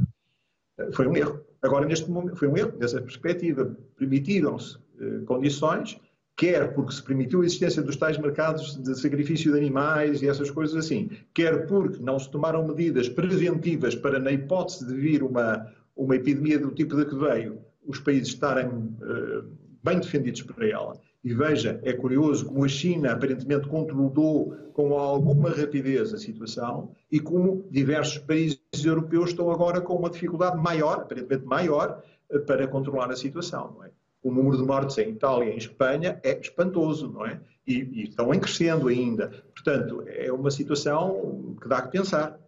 Foi 0.91 1.08
um 1.08 1.15
erro. 1.15 1.39
Agora, 1.62 1.86
neste 1.86 2.12
momento, 2.12 2.36
foi 2.36 2.50
um 2.50 2.58
erro, 2.58 2.74
dessa 2.74 3.02
perspectiva, 3.02 3.76
permitiram-se 3.98 4.78
eh, 5.00 5.21
condições 5.26 5.98
quer 6.36 6.74
porque 6.74 6.93
se 6.93 7.02
permitiu 7.02 7.41
a 7.41 7.45
existência 7.45 7.82
dos 7.82 7.95
tais 7.95 8.17
mercados 8.17 8.76
de 8.76 9.00
sacrifício 9.00 9.52
de 9.52 9.58
animais 9.58 10.21
e 10.21 10.28
essas 10.28 10.52
coisas 10.52 10.76
assim, 10.76 11.10
quer 11.34 11.65
porque 11.65 12.02
não 12.02 12.19
se 12.19 12.30
tomaram 12.30 12.67
medidas 12.67 13.08
preventivas 13.08 13.95
para, 13.95 14.19
na 14.19 14.32
hipótese 14.32 14.86
de 14.86 14.93
vir 14.93 15.24
uma, 15.24 15.71
uma 15.95 16.15
epidemia 16.15 16.60
do 16.60 16.71
tipo 16.71 16.95
de 16.95 17.06
que 17.06 17.15
veio, 17.15 17.60
os 17.88 18.00
países 18.00 18.30
estarem 18.30 18.67
uh, 18.67 19.45
bem 19.84 20.00
defendidos 20.00 20.41
para 20.41 20.67
ela. 20.67 21.00
E 21.24 21.34
veja, 21.34 21.80
é 21.84 21.93
curioso 21.93 22.45
como 22.45 22.63
a 22.65 22.67
China 22.67 23.13
aparentemente 23.13 23.67
controlou 23.67 24.56
com 24.74 24.93
alguma 24.93 25.50
rapidez 25.50 26.13
a 26.13 26.17
situação 26.17 26.91
e 27.12 27.19
como 27.19 27.65
diversos 27.71 28.19
países 28.19 28.60
europeus 28.84 29.30
estão 29.30 29.50
agora 29.50 29.82
com 29.82 29.95
uma 29.95 30.10
dificuldade 30.10 30.58
maior, 30.58 31.00
aparentemente 31.00 31.45
maior, 31.45 32.04
eh, 32.30 32.39
para 32.39 32.67
controlar 32.67 33.10
a 33.10 33.15
situação. 33.15 33.74
Não 33.76 33.86
é? 33.86 33.89
O 34.25 34.31
número 34.31 34.57
de 34.57 34.63
mortes 34.63 34.97
em 34.97 35.11
Itália 35.11 35.51
e 35.51 35.53
em 35.53 35.57
Espanha 35.57 36.19
é 36.23 36.39
espantoso, 36.39 37.11
não 37.11 37.23
é? 37.27 37.39
E, 37.67 37.75
e, 37.75 38.03
estão 38.05 38.33
em 38.33 38.39
crescendo 38.39 38.88
ainda. 38.88 39.29
Portanto, 39.53 40.03
é 40.07 40.33
uma 40.33 40.49
situação 40.49 41.55
que 41.61 41.67
dá 41.67 41.83
que 41.83 41.91
pensar. 41.91 42.39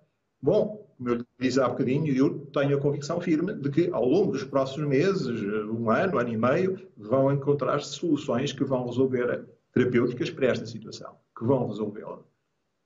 Bom, 0.42 0.88
como 0.98 1.10
eu 1.10 1.26
disse 1.40 1.62
há 1.62 1.70
bocadinho, 1.70 2.12
eu 2.16 2.40
tenho 2.48 2.76
a 2.76 2.82
convicção 2.82 3.22
firme 3.22 3.54
de 3.54 3.70
que 3.70 3.92
ao 3.92 4.04
longo 4.04 4.32
dos 4.32 4.44
próximos 4.44 4.90
meses, 4.90 5.28
um 5.70 5.92
ano, 5.92 6.18
ano 6.18 6.30
e 6.30 6.38
meio, 6.38 6.88
vão 6.98 7.32
encontrar-se 7.32 7.94
soluções 7.94 8.52
que 8.52 8.64
vão 8.64 8.88
resolver 8.88 9.46
terapêuticas 9.72 10.32
para 10.32 10.48
esta 10.48 10.66
situação, 10.66 11.16
que 11.38 11.46
vão 11.46 11.68
resolvê-la. 11.68 12.18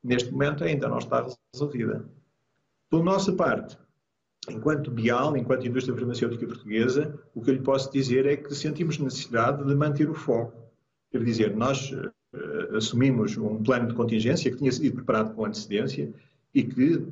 Neste 0.04 0.30
momento 0.32 0.66
ainda 0.66 0.90
não 0.90 0.98
está 0.98 1.26
resolvida. 1.54 2.04
Por 2.90 3.02
nossa 3.06 3.32
parte, 3.32 3.78
enquanto 4.50 4.90
BIAL, 4.90 5.38
enquanto 5.38 5.68
indústria 5.68 5.96
farmacêutica 5.96 6.48
portuguesa, 6.48 7.14
o 7.36 7.42
que 7.42 7.50
eu 7.50 7.56
lhe 7.56 7.62
posso 7.62 7.92
dizer 7.92 8.26
é 8.26 8.36
que 8.36 8.54
sentimos 8.56 8.98
necessidade 8.98 9.64
de 9.64 9.76
manter 9.76 10.10
o 10.10 10.14
foco. 10.14 10.54
Quer 11.12 11.24
dizer, 11.24 11.56
nós 11.56 11.92
uh, 11.92 12.76
assumimos 12.76 13.38
um 13.38 13.62
plano 13.62 13.88
de 13.88 13.94
contingência 13.94 14.50
que 14.50 14.58
tinha 14.58 14.72
sido 14.72 14.96
preparado 14.96 15.36
com 15.36 15.46
antecedência 15.46 16.12
e 16.54 16.64
que 16.64 17.06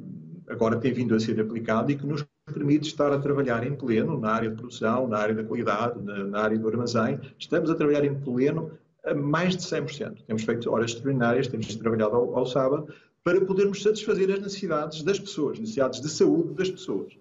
agora 0.48 0.78
tem 0.78 0.92
vindo 0.92 1.14
a 1.14 1.20
ser 1.20 1.40
aplicado 1.40 1.92
e 1.92 1.96
que 1.96 2.06
nos 2.06 2.26
permite 2.52 2.88
estar 2.88 3.12
a 3.12 3.20
trabalhar 3.20 3.66
em 3.66 3.76
pleno 3.76 4.20
na 4.20 4.32
área 4.32 4.50
de 4.50 4.56
produção, 4.56 5.08
na 5.08 5.20
área 5.20 5.36
da 5.36 5.44
qualidade, 5.44 6.02
na, 6.02 6.24
na 6.24 6.42
área 6.42 6.58
do 6.58 6.68
armazém. 6.68 7.20
Estamos 7.38 7.70
a 7.70 7.76
trabalhar 7.76 8.04
em 8.04 8.16
pleno 8.16 8.72
a 9.06 9.14
mais 9.14 9.56
de 9.56 9.64
100%. 9.64 10.24
Temos 10.26 10.44
feito 10.44 10.72
horas 10.72 10.92
extraordinárias, 10.92 11.48
temos 11.48 11.76
trabalhado 11.76 12.16
ao, 12.16 12.38
ao 12.38 12.46
sábado, 12.46 12.88
para 13.24 13.44
podermos 13.46 13.82
satisfazer 13.82 14.32
as 14.32 14.40
necessidades 14.40 15.04
das 15.04 15.20
pessoas, 15.20 15.60
necessidades 15.60 16.02
de 16.02 16.10
saúde 16.10 16.54
das 16.54 16.70
pessoas. 16.70 17.18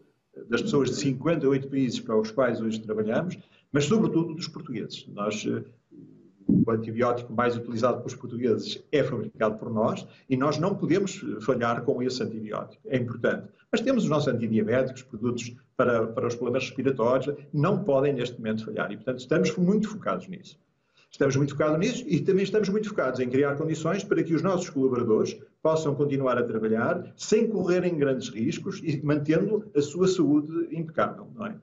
Das 0.49 0.63
pessoas 0.63 0.91
de 0.91 0.97
58 0.97 1.69
países 1.69 2.01
para 2.01 2.17
os 2.17 2.31
quais 2.31 2.61
hoje 2.61 2.81
trabalhamos, 2.81 3.37
mas 3.73 3.85
sobretudo 3.85 4.35
dos 4.35 4.49
portugueses. 4.49 5.07
Nós, 5.09 5.45
eh, 5.47 5.65
o 6.49 6.71
antibiótico 6.71 7.33
mais 7.33 7.57
utilizado 7.57 7.99
pelos 7.99 8.15
portugueses 8.15 8.83
é 8.91 9.03
fabricado 9.03 9.59
por 9.59 9.71
nós 9.71 10.07
e 10.29 10.37
nós 10.37 10.59
não 10.59 10.75
podemos 10.75 11.25
falhar 11.41 11.83
com 11.83 12.03
esse 12.03 12.23
antibiótico. 12.23 12.81
É 12.89 12.97
importante. 12.97 13.49
Mas 13.71 13.81
temos 13.81 14.05
os 14.05 14.09
nossos 14.09 14.29
antidiabéticos, 14.29 15.03
produtos 15.03 15.55
para, 15.77 16.07
para 16.07 16.27
os 16.27 16.35
problemas 16.35 16.65
respiratórios, 16.65 17.37
não 17.53 17.85
podem 17.85 18.15
neste 18.15 18.37
momento 18.39 18.65
falhar 18.65 18.91
e, 18.91 18.97
portanto, 18.97 19.19
estamos 19.19 19.55
muito 19.57 19.89
focados 19.89 20.27
nisso. 20.29 20.59
Estamos 21.11 21.37
muito 21.37 21.53
focados 21.53 21.79
nisso 21.79 22.05
e 22.07 22.21
também 22.21 22.45
estamos 22.45 22.69
muito 22.69 22.89
focados 22.89 23.21
em 23.21 23.29
criar 23.29 23.57
condições 23.57 24.05
para 24.05 24.23
que 24.23 24.35
os 24.35 24.43
nossos 24.43 24.71
colaboradores 24.71 25.39
possam 25.63 25.95
continuar 25.95 26.39
a 26.39 26.43
trabalhar 26.43 27.13
sem 27.17 27.49
correrem 27.49 27.97
grandes 27.97 28.29
riscos 28.29 28.81
e 28.83 29.01
mantendo 29.05 29.71
a 29.75 29.81
sua 29.83 30.07
saúde 30.07 30.69
impecável, 30.71 31.27
não 31.35 31.47
é? 31.47 31.57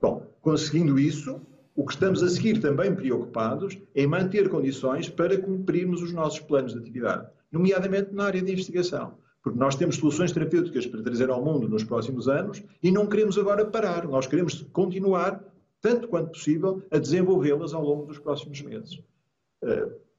Bom, 0.00 0.26
conseguindo 0.42 0.98
isso, 0.98 1.40
o 1.74 1.84
que 1.84 1.92
estamos 1.92 2.22
a 2.22 2.28
seguir 2.28 2.60
também 2.60 2.94
preocupados 2.94 3.78
é 3.94 4.06
manter 4.06 4.48
condições 4.48 5.08
para 5.08 5.40
cumprirmos 5.40 6.02
os 6.02 6.12
nossos 6.12 6.40
planos 6.40 6.72
de 6.72 6.78
atividade, 6.78 7.26
nomeadamente 7.50 8.14
na 8.14 8.24
área 8.24 8.42
de 8.42 8.52
investigação. 8.52 9.14
Porque 9.42 9.58
nós 9.58 9.76
temos 9.76 9.96
soluções 9.96 10.32
terapêuticas 10.32 10.86
para 10.86 11.02
trazer 11.02 11.30
ao 11.30 11.44
mundo 11.44 11.68
nos 11.68 11.84
próximos 11.84 12.28
anos 12.28 12.62
e 12.82 12.90
não 12.90 13.06
queremos 13.06 13.38
agora 13.38 13.64
parar. 13.64 14.06
Nós 14.06 14.26
queremos 14.26 14.66
continuar 14.72 15.42
tanto 15.80 16.08
quanto 16.08 16.30
possível, 16.30 16.82
a 16.90 16.98
desenvolvê-las 16.98 17.72
ao 17.72 17.84
longo 17.84 18.06
dos 18.06 18.18
próximos 18.18 18.60
meses. 18.62 19.00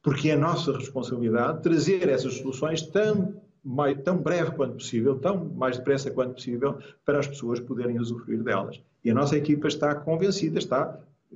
Porque 0.08 0.30
é 0.30 0.38
nossa 0.38 0.72
responsabilidade 0.72 1.62
trazer 1.62 2.08
essas 2.08 2.36
soluções 2.36 2.82
tão 2.82 3.42
mais, 3.62 4.02
tão 4.04 4.18
breve 4.18 4.52
quanto 4.52 4.76
possível, 4.76 5.20
tão 5.20 5.50
mais 5.50 5.78
depressa 5.78 6.10
quanto 6.10 6.36
possível, 6.36 6.80
para 7.04 7.20
as 7.20 7.28
pessoas 7.28 7.60
poderem 7.60 8.00
usufruir 8.00 8.42
delas. 8.42 8.82
E 9.04 9.12
a 9.12 9.14
nossa 9.14 9.36
equipa 9.36 9.68
está 9.68 9.94
convencida, 9.94 10.60
está 10.60 10.98
eh, 11.30 11.36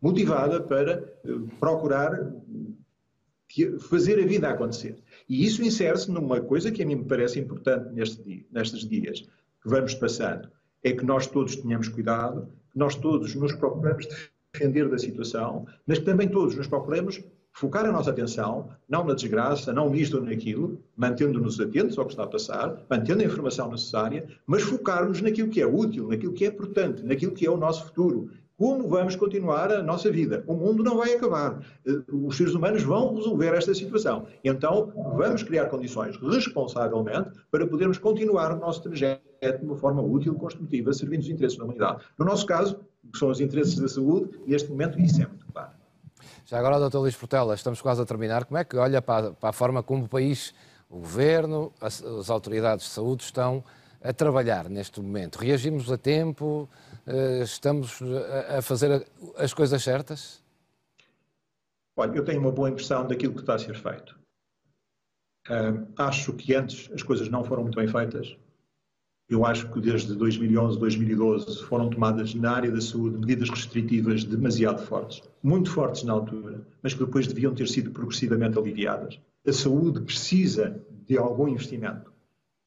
motivada 0.00 0.62
para 0.62 0.92
eh, 0.92 1.28
procurar 1.60 2.32
fazer 3.80 4.18
a 4.22 4.26
vida 4.26 4.48
acontecer. 4.48 4.96
E 5.28 5.44
isso 5.44 5.62
insere-se 5.62 6.10
numa 6.10 6.40
coisa 6.40 6.72
que 6.72 6.82
a 6.82 6.86
mim 6.86 6.94
me 6.94 7.04
parece 7.04 7.38
importante 7.40 7.92
neste 7.92 8.46
nestes 8.50 8.88
dias 8.88 9.20
que 9.62 9.68
vamos 9.68 9.92
passando, 9.92 10.48
é 10.82 10.92
que 10.92 11.04
nós 11.04 11.26
todos 11.26 11.56
tenhamos 11.56 11.88
cuidado, 11.88 12.48
nós 12.74 12.94
todos 12.94 13.34
nos 13.34 13.52
procuramos 13.52 14.08
defender 14.50 14.88
da 14.88 14.96
situação, 14.96 15.66
mas 15.86 15.98
que 15.98 16.06
também 16.06 16.28
todos 16.28 16.56
nos 16.56 16.66
procuramos 16.66 17.22
focar 17.52 17.84
a 17.84 17.92
nossa 17.92 18.10
atenção, 18.10 18.68
não 18.88 19.04
na 19.04 19.14
desgraça, 19.14 19.72
não 19.72 19.90
nisto 19.90 20.16
ou 20.16 20.24
naquilo, 20.24 20.80
mantendo-nos 20.96 21.60
atentos 21.60 21.98
ao 21.98 22.06
que 22.06 22.12
está 22.12 22.24
a 22.24 22.28
passar, 22.28 22.82
mantendo 22.88 23.22
a 23.22 23.26
informação 23.26 23.70
necessária, 23.70 24.26
mas 24.46 24.62
focarmos 24.62 25.20
naquilo 25.20 25.50
que 25.50 25.60
é 25.60 25.66
útil, 25.66 26.08
naquilo 26.08 26.32
que 26.32 26.44
é 26.44 26.48
importante, 26.48 27.04
naquilo 27.04 27.32
que 27.32 27.46
é 27.46 27.50
o 27.50 27.56
nosso 27.56 27.84
futuro. 27.86 28.30
Como 28.56 28.86
vamos 28.86 29.16
continuar 29.16 29.72
a 29.72 29.82
nossa 29.82 30.10
vida? 30.10 30.44
O 30.46 30.54
mundo 30.54 30.84
não 30.84 30.96
vai 30.96 31.14
acabar. 31.14 31.60
Eh, 31.84 32.00
os 32.12 32.36
seres 32.36 32.54
humanos 32.54 32.82
vão 32.82 33.14
resolver 33.14 33.48
esta 33.54 33.74
situação. 33.74 34.26
Então, 34.44 34.92
vamos 35.16 35.42
criar 35.42 35.66
condições 35.66 36.16
responsavelmente 36.16 37.30
para 37.50 37.66
podermos 37.66 37.98
continuar 37.98 38.52
o 38.52 38.60
nosso 38.60 38.82
trajeto 38.82 39.58
de 39.58 39.64
uma 39.64 39.76
forma 39.76 40.00
útil, 40.00 40.34
construtiva, 40.34 40.92
servindo 40.92 41.22
os 41.22 41.28
interesses 41.28 41.58
da 41.58 41.64
humanidade. 41.64 42.04
No 42.16 42.24
nosso 42.24 42.46
caso, 42.46 42.78
que 43.10 43.18
são 43.18 43.30
os 43.30 43.40
interesses 43.40 43.74
da 43.80 43.88
saúde, 43.88 44.30
neste 44.46 44.70
momento 44.70 44.96
muito 44.96 45.12
claro. 45.16 45.41
Já 46.46 46.58
agora, 46.58 46.88
Dr. 46.88 46.98
Luís 46.98 47.16
Portela, 47.16 47.54
estamos 47.54 47.80
quase 47.80 48.02
a 48.02 48.04
terminar. 48.04 48.44
Como 48.44 48.58
é 48.58 48.64
que 48.64 48.76
olha 48.76 49.00
para, 49.00 49.32
para 49.32 49.50
a 49.50 49.52
forma 49.52 49.82
como 49.82 50.04
o 50.04 50.08
país, 50.08 50.54
o 50.90 50.98
Governo, 50.98 51.72
as, 51.80 52.02
as, 52.02 52.30
autoridades 52.30 52.86
de 52.86 52.90
saúde 52.92 53.24
estão 53.24 53.64
a 54.02 54.12
trabalhar 54.12 54.68
neste 54.68 55.00
momento? 55.00 55.36
Reagimos 55.36 55.90
a 55.90 55.96
tempo? 55.96 56.68
Eh, 57.06 57.40
estamos 57.42 58.00
a 58.56 58.62
fazer 58.62 59.06
as 59.36 59.54
coisas 59.54 59.82
certas? 59.82 60.42
Olha, 61.96 62.16
eu 62.16 62.24
tenho 62.24 62.40
uma 62.40 62.52
boa 62.52 62.70
impressão 62.70 63.06
daquilo 63.06 63.34
que 63.34 63.40
está 63.40 63.54
a 63.54 63.58
ser 63.58 63.74
feito. 63.74 64.18
Uh, 65.48 65.86
acho 65.98 66.32
que 66.34 66.54
antes 66.54 66.90
as 66.92 67.02
coisas 67.02 67.28
não 67.28 67.44
foram 67.44 67.62
muito 67.62 67.76
bem 67.76 67.88
feitas. 67.88 68.36
Eu 69.32 69.46
acho 69.46 69.66
que 69.72 69.80
desde 69.80 70.14
2011, 70.14 70.78
2012 70.78 71.62
foram 71.62 71.88
tomadas 71.88 72.34
na 72.34 72.50
área 72.50 72.70
da 72.70 72.82
saúde 72.82 73.16
medidas 73.16 73.48
restritivas 73.48 74.24
demasiado 74.24 74.82
fortes, 74.82 75.22
muito 75.42 75.70
fortes 75.70 76.02
na 76.02 76.12
altura, 76.12 76.60
mas 76.82 76.92
que 76.92 77.02
depois 77.02 77.26
deviam 77.26 77.54
ter 77.54 77.66
sido 77.66 77.90
progressivamente 77.92 78.58
aliviadas. 78.58 79.18
A 79.46 79.52
saúde 79.54 80.02
precisa 80.02 80.78
de 81.06 81.16
algum 81.16 81.48
investimento 81.48 82.12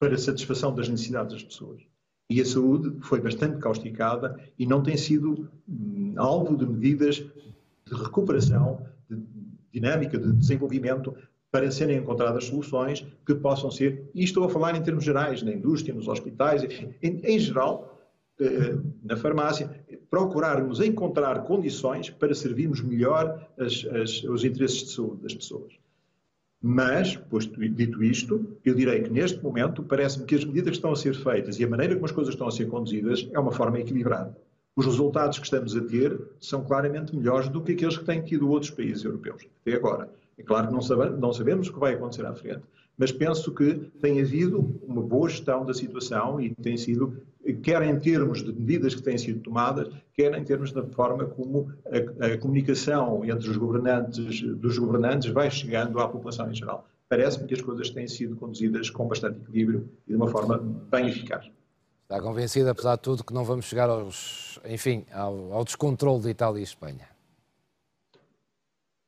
para 0.00 0.16
a 0.16 0.18
satisfação 0.18 0.74
das 0.74 0.88
necessidades 0.88 1.34
das 1.34 1.44
pessoas. 1.44 1.82
E 2.28 2.40
a 2.40 2.44
saúde 2.44 2.96
foi 3.00 3.20
bastante 3.20 3.58
causticada 3.58 4.36
e 4.58 4.66
não 4.66 4.82
tem 4.82 4.96
sido 4.96 5.48
hum, 5.68 6.14
alvo 6.16 6.56
de 6.56 6.66
medidas 6.66 7.18
de 7.18 7.94
recuperação, 7.94 8.84
de 9.08 9.16
dinâmica, 9.72 10.18
de 10.18 10.32
desenvolvimento 10.32 11.14
para 11.48 11.70
serem 11.70 11.98
encontradas 11.98 12.46
soluções 12.46 13.06
que 13.26 13.34
possam 13.34 13.70
ser, 13.70 14.08
e 14.14 14.22
estou 14.22 14.44
a 14.44 14.48
falar 14.48 14.76
em 14.76 14.82
termos 14.82 15.04
gerais, 15.04 15.42
na 15.42 15.52
indústria, 15.52 15.92
nos 15.94 16.06
hospitais, 16.06 16.62
em, 17.02 17.20
em 17.24 17.38
geral, 17.38 18.00
eh, 18.38 18.76
na 19.02 19.16
farmácia, 19.16 19.68
procurarmos 20.08 20.80
encontrar 20.80 21.42
condições 21.44 22.08
para 22.08 22.34
servirmos 22.34 22.80
melhor 22.80 23.48
as, 23.58 23.84
as, 23.86 24.22
os 24.24 24.44
interesses 24.44 24.84
de 24.84 24.90
saúde 24.90 25.22
das 25.22 25.34
pessoas. 25.34 25.72
Mas, 26.62 27.16
posto, 27.16 27.58
dito 27.68 28.02
isto, 28.02 28.56
eu 28.64 28.74
direi 28.74 29.02
que 29.02 29.10
neste 29.10 29.42
momento 29.42 29.82
parece-me 29.82 30.26
que 30.26 30.34
as 30.34 30.44
medidas 30.44 30.70
que 30.70 30.76
estão 30.76 30.92
a 30.92 30.96
ser 30.96 31.14
feitas 31.14 31.58
e 31.58 31.64
a 31.64 31.68
maneira 31.68 31.94
como 31.94 32.06
as 32.06 32.12
coisas 32.12 32.34
estão 32.34 32.46
a 32.46 32.50
ser 32.50 32.66
conduzidas 32.66 33.28
é 33.32 33.38
uma 33.38 33.52
forma 33.52 33.78
equilibrada. 33.78 34.36
Os 34.74 34.84
resultados 34.84 35.38
que 35.38 35.44
estamos 35.44 35.74
a 35.74 35.80
ter 35.80 36.20
são 36.38 36.64
claramente 36.64 37.16
melhores 37.16 37.48
do 37.48 37.62
que 37.62 37.72
aqueles 37.72 37.96
que 37.96 38.04
têm 38.04 38.22
tido 38.22 38.48
outros 38.50 38.70
países 38.70 39.04
europeus, 39.04 39.46
até 39.62 39.76
agora. 39.76 40.10
É 40.36 40.42
claro 40.42 40.68
que 40.68 40.74
não 40.74 40.82
sabemos, 40.82 41.18
não 41.18 41.32
sabemos 41.32 41.68
o 41.68 41.72
que 41.72 41.78
vai 41.78 41.94
acontecer 41.94 42.26
à 42.26 42.34
frente, 42.34 42.62
mas 42.98 43.12
penso 43.12 43.52
que 43.52 43.74
tem 44.00 44.20
havido 44.20 44.80
uma 44.82 45.02
boa 45.02 45.28
gestão 45.28 45.64
da 45.64 45.74
situação 45.74 46.40
e 46.40 46.54
tem 46.54 46.76
sido, 46.76 47.20
quer 47.62 47.82
em 47.82 47.98
termos 47.98 48.42
de 48.42 48.52
medidas 48.52 48.94
que 48.94 49.02
têm 49.02 49.18
sido 49.18 49.40
tomadas, 49.40 49.92
quer 50.14 50.34
em 50.34 50.44
termos 50.44 50.72
da 50.72 50.82
forma 50.82 51.26
como 51.26 51.70
a, 51.86 52.26
a 52.26 52.38
comunicação 52.38 53.24
entre 53.24 53.50
os 53.50 53.56
governantes, 53.56 54.42
dos 54.42 54.78
governantes 54.78 55.30
vai 55.30 55.50
chegando 55.50 56.00
à 56.00 56.08
população 56.08 56.50
em 56.50 56.54
geral. 56.54 56.86
Parece-me 57.08 57.46
que 57.46 57.54
as 57.54 57.62
coisas 57.62 57.90
têm 57.90 58.08
sido 58.08 58.34
conduzidas 58.34 58.90
com 58.90 59.06
bastante 59.06 59.38
equilíbrio 59.40 59.88
e 60.06 60.10
de 60.10 60.16
uma 60.16 60.28
forma 60.28 60.58
bem 60.90 61.08
eficaz. 61.08 61.48
Está 62.02 62.20
convencido, 62.20 62.70
apesar 62.70 62.96
de 62.96 63.02
tudo, 63.02 63.24
que 63.24 63.34
não 63.34 63.44
vamos 63.44 63.66
chegar 63.66 63.90
aos, 63.90 64.60
enfim, 64.64 65.04
ao, 65.12 65.52
ao 65.52 65.64
descontrole 65.64 66.22
de 66.22 66.30
Itália 66.30 66.60
e 66.60 66.62
Espanha? 66.62 67.08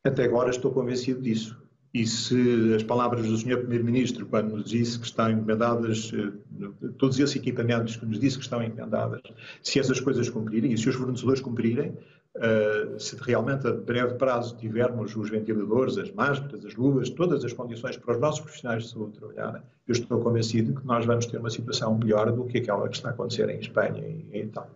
Até 0.05 0.25
agora 0.25 0.51
estou 0.51 0.73
convencido 0.73 1.21
disso. 1.21 1.57
E 1.95 2.07
se 2.07 2.75
as 2.75 2.83
palavras 2.83 3.27
do 3.27 3.37
Sr. 3.37 3.59
Primeiro-Ministro, 3.59 4.27
quando 4.27 4.57
nos 4.57 4.71
disse 4.71 4.99
que 4.99 5.07
estão 5.07 5.31
encomendadas, 5.31 6.13
eh, 6.15 6.69
todos 6.99 7.19
esses 7.19 7.37
equipamentos 7.37 7.97
que 7.97 8.05
nos 8.05 8.21
disse 8.21 8.37
que 8.37 8.45
estão 8.45 8.63
encomendadas, 8.63 9.23
se 9.63 9.81
essas 9.81 9.99
coisas 9.99 10.29
cumprirem 10.29 10.73
e 10.73 10.79
se 10.79 10.89
os 10.89 10.95
fornecedores 10.95 11.41
cumprirem, 11.41 11.97
eh, 12.37 12.97
se 12.99 13.17
realmente 13.17 13.67
a 13.67 13.73
breve 13.73 14.15
prazo 14.15 14.55
tivermos 14.57 15.17
os 15.17 15.31
ventiladores, 15.31 15.97
as 15.97 16.13
máscaras, 16.13 16.65
as 16.65 16.75
luvas, 16.77 17.09
todas 17.09 17.43
as 17.43 17.55
condições 17.55 17.97
para 17.97 18.15
os 18.15 18.21
nossos 18.21 18.41
profissionais 18.41 18.85
de 18.85 18.91
saúde 18.91 19.19
trabalharem, 19.19 19.63
eu 19.87 19.93
estou 19.93 20.21
convencido 20.21 20.79
que 20.79 20.87
nós 20.87 21.07
vamos 21.07 21.25
ter 21.25 21.39
uma 21.39 21.51
situação 21.51 21.97
melhor 21.97 22.31
do 22.31 22.45
que 22.45 22.59
aquela 22.59 22.87
que 22.89 22.97
está 22.97 23.09
a 23.09 23.13
acontecer 23.13 23.49
em 23.49 23.59
Espanha 23.59 24.07
e 24.07 24.29
em 24.31 24.43
Itália. 24.43 24.71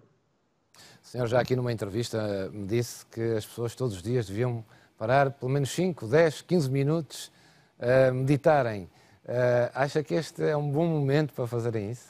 O 1.02 1.06
senhor 1.06 1.26
já 1.26 1.40
aqui 1.40 1.54
numa 1.54 1.72
entrevista 1.72 2.50
me 2.52 2.66
disse 2.66 3.04
que 3.06 3.20
as 3.20 3.44
pessoas 3.44 3.74
todos 3.74 3.96
os 3.96 4.02
dias 4.02 4.26
deviam 4.26 4.64
parar 5.02 5.32
pelo 5.32 5.50
menos 5.50 5.70
5, 5.70 6.06
10, 6.06 6.42
15 6.42 6.70
minutos 6.70 7.32
a 7.76 8.12
meditarem. 8.12 8.84
Uh, 9.24 9.68
acha 9.74 10.00
que 10.00 10.14
este 10.14 10.44
é 10.44 10.56
um 10.56 10.70
bom 10.70 10.86
momento 10.86 11.34
para 11.34 11.44
fazerem 11.44 11.90
isso? 11.90 12.06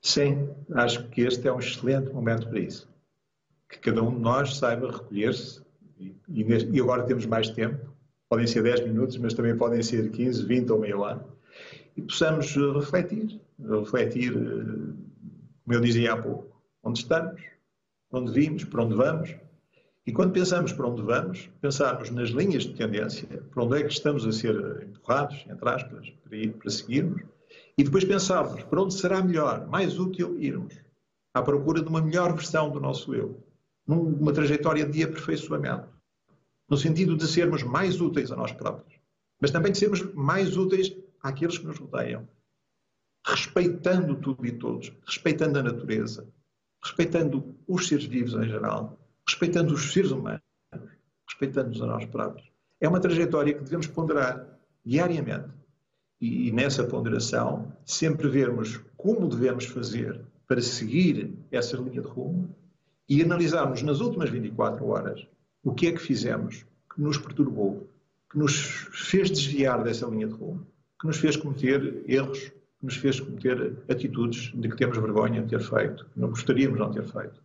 Sim, 0.00 0.48
acho 0.72 1.06
que 1.08 1.20
este 1.20 1.46
é 1.46 1.52
um 1.52 1.58
excelente 1.58 2.10
momento 2.14 2.48
para 2.48 2.60
isso. 2.60 2.88
Que 3.68 3.78
cada 3.78 4.02
um 4.02 4.14
de 4.14 4.20
nós 4.20 4.56
saiba 4.56 4.90
recolher-se 4.90 5.60
e, 5.98 6.16
e, 6.30 6.80
agora 6.80 7.02
temos 7.02 7.26
mais 7.26 7.50
tempo, 7.50 7.94
podem 8.26 8.46
ser 8.46 8.62
10 8.62 8.86
minutos, 8.86 9.18
mas 9.18 9.34
também 9.34 9.54
podem 9.54 9.82
ser 9.82 10.10
15, 10.10 10.46
20 10.46 10.72
ou 10.72 10.78
meio 10.78 11.04
ano, 11.04 11.30
e 11.94 12.00
possamos 12.00 12.56
refletir, 12.74 13.38
refletir, 13.58 14.32
eh, 14.32 14.94
como 15.62 15.74
eu 15.74 15.80
dizia 15.82 16.14
há 16.14 16.16
pouco, 16.16 16.58
onde 16.82 17.00
estamos, 17.00 17.42
onde 18.10 18.32
vimos, 18.32 18.64
para 18.64 18.82
onde 18.82 18.94
vamos, 18.94 19.36
e 20.06 20.12
quando 20.12 20.32
pensamos 20.32 20.72
para 20.72 20.86
onde 20.86 21.02
vamos, 21.02 21.50
pensarmos 21.60 22.10
nas 22.10 22.30
linhas 22.30 22.64
de 22.64 22.74
tendência, 22.74 23.26
para 23.50 23.64
onde 23.64 23.78
é 23.78 23.82
que 23.84 23.92
estamos 23.92 24.26
a 24.26 24.32
ser 24.32 24.82
empurrados, 24.82 25.44
entre 25.48 25.68
aspas, 25.68 26.10
para, 26.24 26.36
ir, 26.36 26.52
para 26.54 26.70
seguirmos, 26.70 27.22
e 27.76 27.84
depois 27.84 28.04
pensarmos 28.04 28.62
para 28.62 28.82
onde 28.82 28.94
será 28.94 29.22
melhor, 29.22 29.66
mais 29.66 29.98
útil 29.98 30.40
irmos, 30.40 30.74
à 31.34 31.42
procura 31.42 31.82
de 31.82 31.88
uma 31.88 32.00
melhor 32.00 32.32
versão 32.32 32.70
do 32.70 32.80
nosso 32.80 33.14
eu, 33.14 33.42
numa 33.86 34.32
trajetória 34.32 34.86
de 34.86 35.02
aperfeiçoamento, 35.02 35.88
no 36.68 36.76
sentido 36.76 37.16
de 37.16 37.26
sermos 37.26 37.62
mais 37.62 38.00
úteis 38.00 38.30
a 38.32 38.36
nós 38.36 38.52
próprios, 38.52 38.98
mas 39.40 39.50
também 39.50 39.72
de 39.72 39.78
sermos 39.78 40.02
mais 40.14 40.56
úteis 40.56 40.96
àqueles 41.22 41.58
que 41.58 41.66
nos 41.66 41.78
rodeiam, 41.78 42.26
respeitando 43.26 44.16
tudo 44.16 44.46
e 44.46 44.52
todos, 44.52 44.92
respeitando 45.04 45.58
a 45.58 45.62
natureza, 45.62 46.26
respeitando 46.82 47.54
os 47.66 47.86
seres 47.86 48.06
vivos 48.06 48.34
em 48.34 48.48
geral, 48.48 48.99
respeitando 49.30 49.74
os 49.74 49.92
seres 49.92 50.10
humanos, 50.10 50.42
respeitando-nos 51.28 51.80
a 51.82 51.86
nós 51.86 52.04
próprios. 52.06 52.50
É 52.80 52.88
uma 52.88 53.00
trajetória 53.00 53.54
que 53.54 53.62
devemos 53.62 53.86
ponderar 53.86 54.58
diariamente. 54.84 55.48
E, 56.20 56.48
e 56.48 56.52
nessa 56.52 56.84
ponderação, 56.84 57.72
sempre 57.84 58.28
vermos 58.28 58.80
como 58.96 59.28
devemos 59.28 59.66
fazer 59.66 60.20
para 60.46 60.60
seguir 60.60 61.32
essa 61.50 61.76
linha 61.76 62.02
de 62.02 62.08
rumo 62.08 62.54
e 63.08 63.22
analisarmos 63.22 63.82
nas 63.82 64.00
últimas 64.00 64.28
24 64.30 64.84
horas 64.86 65.26
o 65.62 65.72
que 65.72 65.86
é 65.86 65.92
que 65.92 65.98
fizemos 65.98 66.66
que 66.92 67.00
nos 67.00 67.16
perturbou, 67.16 67.88
que 68.30 68.38
nos 68.38 68.54
fez 68.92 69.30
desviar 69.30 69.82
dessa 69.84 70.06
linha 70.06 70.26
de 70.26 70.34
rumo, 70.34 70.66
que 71.00 71.06
nos 71.06 71.18
fez 71.18 71.36
cometer 71.36 72.02
erros, 72.08 72.48
que 72.48 72.84
nos 72.84 72.96
fez 72.96 73.20
cometer 73.20 73.76
atitudes 73.88 74.52
de 74.54 74.68
que 74.68 74.76
temos 74.76 74.98
vergonha 74.98 75.42
de 75.42 75.48
ter 75.48 75.60
feito, 75.60 76.04
que 76.12 76.20
não 76.20 76.30
gostaríamos 76.30 76.78
de 76.78 76.84
não 76.84 76.90
ter 76.90 77.04
feito. 77.04 77.40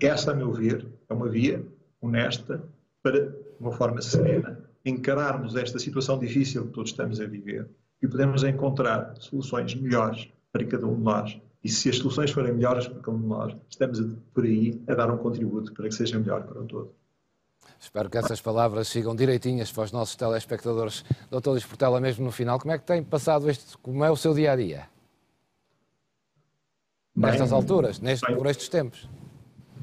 Essa, 0.00 0.32
a 0.32 0.34
meu 0.34 0.52
ver, 0.52 0.86
é 1.08 1.14
uma 1.14 1.28
via 1.28 1.64
honesta 2.00 2.62
para, 3.02 3.28
de 3.28 3.36
uma 3.60 3.72
forma 3.72 4.00
serena, 4.02 4.58
encararmos 4.84 5.56
esta 5.56 5.78
situação 5.78 6.18
difícil 6.18 6.66
que 6.66 6.72
todos 6.72 6.90
estamos 6.90 7.20
a 7.20 7.26
viver 7.26 7.68
e 8.02 8.08
podemos 8.08 8.44
encontrar 8.44 9.14
soluções 9.18 9.74
melhores 9.74 10.28
para 10.52 10.64
cada 10.66 10.86
um 10.86 10.96
de 10.96 11.02
nós. 11.02 11.40
E 11.62 11.68
se 11.70 11.88
as 11.88 11.96
soluções 11.96 12.30
forem 12.30 12.52
melhores 12.52 12.86
para 12.86 13.00
cada 13.00 13.16
um 13.16 13.20
de 13.20 13.26
nós, 13.26 13.56
estamos 13.70 13.98
por 14.34 14.44
aí 14.44 14.82
a 14.86 14.94
dar 14.94 15.10
um 15.10 15.16
contributo 15.16 15.72
para 15.72 15.88
que 15.88 15.94
seja 15.94 16.18
melhor 16.18 16.42
para 16.44 16.60
o 16.60 16.66
todo. 16.66 16.94
Espero 17.80 18.10
que 18.10 18.18
essas 18.18 18.40
palavras 18.40 18.88
sigam 18.88 19.16
direitinhas 19.16 19.72
para 19.72 19.84
os 19.84 19.92
nossos 19.92 20.16
telespectadores. 20.16 21.04
Doutor 21.30 21.52
Luís 21.52 21.64
Portela, 21.64 22.00
mesmo 22.00 22.24
no 22.24 22.30
final, 22.30 22.58
como 22.58 22.72
é 22.72 22.78
que 22.78 22.84
tem 22.84 23.02
passado 23.02 23.48
este, 23.48 23.76
como 23.78 24.04
é 24.04 24.10
o 24.10 24.16
seu 24.16 24.34
dia 24.34 24.52
a 24.52 24.56
dia? 24.56 24.88
Nestas 27.16 27.52
alturas, 27.52 28.00
neste, 28.00 28.26
bem, 28.26 28.36
por 28.36 28.46
estes 28.46 28.68
tempos? 28.68 29.08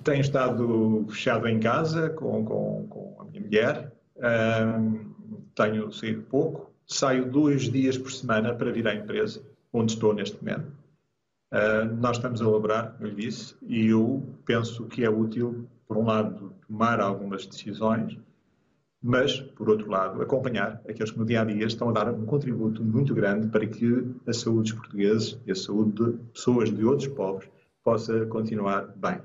Tenho 0.03 0.21
estado 0.21 1.05
fechado 1.09 1.47
em 1.47 1.59
casa 1.59 2.09
com, 2.09 2.43
com, 2.43 2.87
com 2.89 3.21
a 3.21 3.25
minha 3.25 3.41
mulher, 3.41 3.91
tenho 5.55 5.91
saído 5.91 6.23
pouco, 6.23 6.71
saio 6.87 7.29
dois 7.29 7.63
dias 7.63 7.97
por 7.97 8.11
semana 8.11 8.53
para 8.53 8.71
vir 8.71 8.87
à 8.87 8.95
empresa, 8.95 9.41
onde 9.71 9.93
estou 9.93 10.13
neste 10.13 10.37
momento. 10.43 10.71
Uh, 11.53 11.93
nós 11.99 12.15
estamos 12.15 12.41
a 12.41 12.45
elaborar, 12.45 12.95
eu 12.99 13.07
lhe 13.07 13.15
disse, 13.15 13.55
e 13.61 13.87
eu 13.87 14.23
penso 14.45 14.85
que 14.85 15.03
é 15.03 15.09
útil, 15.09 15.67
por 15.85 15.97
um 15.97 16.05
lado, 16.05 16.53
tomar 16.65 17.01
algumas 17.01 17.45
decisões, 17.45 18.17
mas, 19.03 19.41
por 19.41 19.69
outro 19.69 19.89
lado, 19.89 20.21
acompanhar 20.21 20.81
aqueles 20.87 21.11
que 21.11 21.19
no 21.19 21.25
dia 21.25 21.41
a 21.41 21.45
dia 21.45 21.65
estão 21.65 21.89
a 21.89 21.91
dar 21.91 22.09
um 22.13 22.25
contributo 22.25 22.83
muito 22.83 23.13
grande 23.13 23.47
para 23.47 23.65
que 23.65 24.15
a 24.25 24.31
saúde 24.31 24.71
dos 24.71 24.79
portugueses 24.79 25.39
e 25.45 25.51
a 25.51 25.55
saúde 25.55 25.91
de 25.91 26.17
pessoas 26.31 26.71
de 26.71 26.85
outros 26.85 27.09
povos 27.09 27.49
possa 27.83 28.25
continuar 28.27 28.87
bem. 28.95 29.19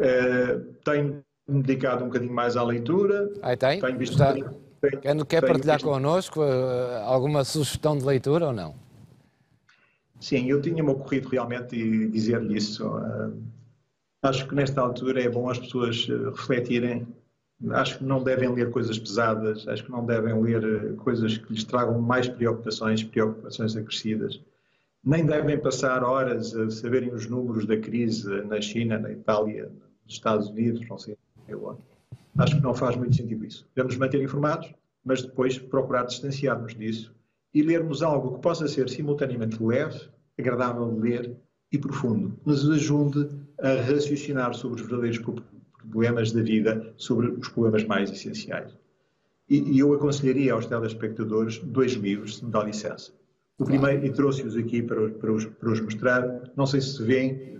Uh, 0.00 0.60
tenho 0.84 1.24
me 1.46 1.62
dedicado 1.62 2.04
um 2.04 2.08
bocadinho 2.08 2.32
mais 2.32 2.56
à 2.56 2.62
leitura. 2.62 3.30
Aí 3.42 3.56
tem? 3.56 3.80
Tenho 3.80 3.98
visto 3.98 4.12
Está... 4.12 4.32
tenho, 4.32 5.26
quer 5.26 5.40
partilhar 5.40 5.76
visto... 5.76 5.88
connosco 5.88 6.40
uh, 6.40 7.04
alguma 7.04 7.44
sugestão 7.44 7.96
de 7.96 8.04
leitura 8.04 8.46
ou 8.46 8.52
não? 8.52 8.74
Sim, 10.20 10.48
eu 10.48 10.60
tinha-me 10.60 10.90
ocorrido 10.90 11.28
realmente 11.28 12.08
dizer-lhe 12.08 12.56
isso. 12.56 12.86
Uh, 12.86 13.36
acho 14.22 14.48
que 14.48 14.54
nesta 14.54 14.80
altura 14.80 15.22
é 15.22 15.28
bom 15.28 15.50
as 15.50 15.58
pessoas 15.58 16.06
refletirem 16.06 17.06
Acho 17.70 17.98
que 17.98 18.04
não 18.04 18.22
devem 18.22 18.52
ler 18.52 18.70
coisas 18.70 18.98
pesadas, 18.98 19.66
acho 19.68 19.84
que 19.84 19.90
não 19.90 20.04
devem 20.04 20.38
ler 20.40 20.62
eh, 20.64 20.92
coisas 20.96 21.38
que 21.38 21.52
lhes 21.52 21.64
tragam 21.64 21.98
mais 22.00 22.28
preocupações, 22.28 23.02
preocupações 23.02 23.76
acrescidas. 23.76 24.40
Nem 25.02 25.24
devem 25.24 25.58
passar 25.58 26.02
horas 26.02 26.54
a 26.54 26.70
saberem 26.70 27.12
os 27.12 27.26
números 27.28 27.66
da 27.66 27.76
crise 27.76 28.28
na 28.42 28.60
China, 28.60 28.98
na 28.98 29.12
Itália, 29.12 29.70
nos 30.04 30.14
Estados 30.14 30.48
Unidos, 30.48 30.86
não 30.88 30.98
sei 30.98 31.16
onde. 31.50 31.80
Acho 32.38 32.56
que 32.56 32.62
não 32.62 32.74
faz 32.74 32.96
muito 32.96 33.14
sentido 33.14 33.44
isso. 33.44 33.66
Devemos 33.74 33.96
manter 33.96 34.22
informados, 34.22 34.72
mas 35.04 35.22
depois 35.22 35.58
procurar 35.58 36.04
distanciar-nos 36.04 36.74
disso 36.74 37.14
e 37.52 37.62
lermos 37.62 38.02
algo 38.02 38.34
que 38.34 38.40
possa 38.40 38.66
ser 38.66 38.88
simultaneamente 38.88 39.62
leve, 39.62 40.08
agradável 40.38 40.92
de 40.92 41.00
ler 41.00 41.36
e 41.70 41.78
profundo, 41.78 42.38
nos 42.44 42.68
ajude 42.68 43.28
a 43.60 43.74
raciocinar 43.82 44.54
sobre 44.54 44.80
os 44.80 44.86
verdadeiros 44.86 45.18
problemas 45.78 46.32
da 46.32 46.42
vida 46.42 46.92
sobre 46.96 47.28
os 47.28 47.48
problemas 47.48 47.84
mais 47.84 48.10
essenciais. 48.10 48.76
E, 49.48 49.58
e 49.74 49.78
eu 49.78 49.92
aconselharia 49.92 50.52
aos 50.52 50.66
telespectadores 50.66 51.58
dois 51.58 51.92
livros, 51.92 52.38
se 52.38 52.44
me 52.44 52.50
dá 52.50 52.64
licença. 52.64 53.12
O 53.58 53.64
primeiro, 53.64 54.04
e 54.04 54.10
trouxe-os 54.10 54.56
aqui 54.56 54.82
para, 54.82 55.10
para, 55.10 55.32
os, 55.32 55.44
para 55.44 55.70
os 55.70 55.80
mostrar, 55.80 56.50
não 56.56 56.66
sei 56.66 56.80
se 56.80 56.96
se 56.96 57.02
vêem. 57.02 57.56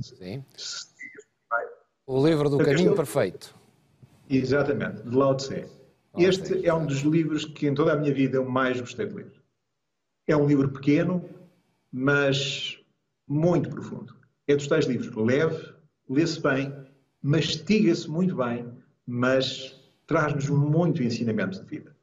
Sim. 0.00 0.44
Se, 0.56 0.93
o 2.06 2.26
livro 2.26 2.48
do 2.48 2.58
Caminho 2.58 2.94
Perfeito. 2.94 3.54
Exatamente, 4.28 5.02
de 5.02 5.14
Lao 5.14 5.34
Tse. 5.34 5.66
Este 6.16 6.66
é 6.66 6.72
um 6.72 6.86
dos 6.86 7.00
livros 7.00 7.44
que 7.44 7.66
em 7.66 7.74
toda 7.74 7.92
a 7.92 7.96
minha 7.96 8.14
vida 8.14 8.36
eu 8.36 8.48
mais 8.48 8.80
gostei 8.80 9.06
de 9.06 9.14
ler. 9.14 9.32
É 10.26 10.36
um 10.36 10.46
livro 10.46 10.68
pequeno, 10.70 11.28
mas 11.92 12.78
muito 13.26 13.68
profundo. 13.68 14.14
É 14.46 14.54
dos 14.54 14.66
tais 14.66 14.86
livros 14.86 15.14
leve, 15.14 15.74
lê-se 16.08 16.40
bem 16.40 16.72
mastiga-se 17.24 18.08
muito 18.08 18.36
bem, 18.36 18.70
mas 19.06 19.80
traz-nos 20.06 20.50
muito 20.50 21.02
ensinamento 21.02 21.58
de 21.58 21.64
vida. 21.64 21.96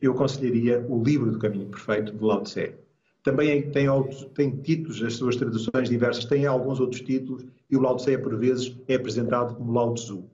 Eu 0.00 0.12
aconselharia 0.12 0.86
o 0.88 1.02
livro 1.02 1.32
do 1.32 1.40
Caminho 1.40 1.68
Perfeito, 1.68 2.12
de 2.16 2.24
Lao 2.24 2.42
Tse. 2.42 2.76
Também 3.22 3.70
tem, 3.70 3.86
tem 4.34 4.50
títulos, 4.62 5.02
as 5.02 5.14
suas 5.14 5.36
traduções 5.36 5.88
diversas 5.88 6.24
têm 6.24 6.46
alguns 6.46 6.80
outros 6.80 7.02
títulos, 7.02 7.44
e 7.70 7.76
o 7.76 7.80
Lao 7.80 7.96
Tse, 7.96 8.16
por 8.18 8.36
vezes, 8.36 8.76
é 8.88 8.94
apresentado 8.94 9.54
como 9.54 9.72
Lao 9.72 9.94
Tzu. 9.94 10.24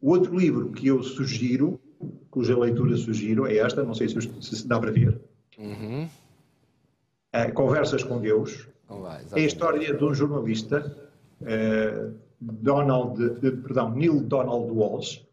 O 0.00 0.10
outro 0.10 0.36
livro 0.36 0.70
que 0.72 0.86
eu 0.86 1.02
sugiro, 1.02 1.78
cuja 2.30 2.58
leitura 2.58 2.96
sugiro, 2.96 3.46
é 3.46 3.56
esta, 3.56 3.82
não 3.82 3.94
sei 3.94 4.08
se, 4.08 4.20
se 4.40 4.66
dá 4.66 4.78
para 4.80 4.90
ver. 4.90 5.20
Uhum. 5.58 6.08
É, 7.32 7.50
Conversas 7.50 8.02
com 8.02 8.20
Deus. 8.20 8.68
é 9.32 9.40
a 9.40 9.46
história 9.46 9.94
de 9.94 10.02
um 10.02 10.14
jornalista 10.14 10.96
uh, 11.42 12.14
Donald, 12.40 13.40
perdão, 13.40 13.94
Neil 13.94 14.20
Donald 14.20 14.70
Walsh, 14.70 15.26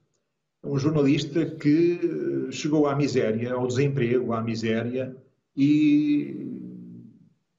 um 0.63 0.77
jornalista 0.77 1.45
que 1.45 2.49
chegou 2.51 2.87
à 2.87 2.95
miséria, 2.95 3.53
ao 3.53 3.67
desemprego, 3.67 4.33
à 4.33 4.41
miséria 4.41 5.15
e 5.55 6.51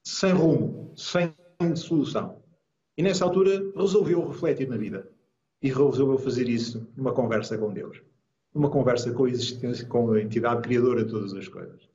sem 0.04 0.32
rumo, 0.32 0.92
sem 0.96 1.34
solução. 1.74 2.42
E 2.96 3.02
nessa 3.02 3.24
altura 3.24 3.72
resolveu 3.76 4.26
refletir 4.28 4.68
na 4.68 4.76
vida 4.76 5.08
e 5.62 5.68
resolveu 5.68 6.18
fazer 6.18 6.48
isso 6.48 6.86
numa 6.96 7.12
conversa 7.12 7.56
com 7.58 7.72
Deus, 7.72 8.00
numa 8.54 8.70
conversa 8.70 9.12
com 9.12 9.24
a 9.24 9.30
existência, 9.30 9.86
com 9.86 10.12
a 10.12 10.20
entidade 10.20 10.62
criadora 10.62 11.04
de 11.04 11.10
todas 11.10 11.34
as 11.34 11.48
coisas. 11.48 11.88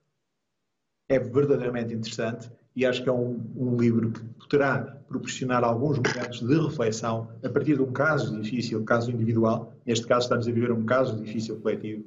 É 1.09 1.19
verdadeiramente 1.19 1.93
interessante 1.93 2.51
e 2.75 2.85
acho 2.85 3.03
que 3.03 3.09
é 3.09 3.11
um, 3.11 3.39
um, 3.55 3.75
livro 3.75 4.11
que 4.11 4.21
poderá 4.39 4.79
proporcionar 5.07 5.63
alguns 5.63 5.97
momentos 5.97 6.39
de 6.39 6.55
reflexão 6.55 7.29
a 7.43 7.49
partir 7.49 7.75
de 7.75 7.81
um 7.81 7.91
caso 7.91 8.39
difícil, 8.39 8.83
caso 8.83 9.11
individual. 9.11 9.73
Neste 9.85 10.07
caso, 10.07 10.25
estamos 10.25 10.47
a 10.47 10.51
viver 10.51 10.71
um 10.71 10.85
caso 10.85 11.17
difícil 11.21 11.59
coletivo, 11.59 12.05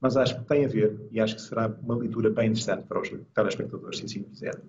mas 0.00 0.16
acho 0.16 0.38
que 0.38 0.44
tem 0.44 0.64
a 0.64 0.68
ver 0.68 0.98
e 1.10 1.20
acho 1.20 1.36
que 1.36 1.42
será 1.42 1.72
uma 1.82 1.96
leitura 1.96 2.30
bem 2.30 2.50
interessante 2.50 2.84
para 2.86 3.00
os 3.00 3.10
telespectadores, 3.34 3.98
se 3.98 4.04
assim 4.04 4.22
quiserem. 4.22 4.62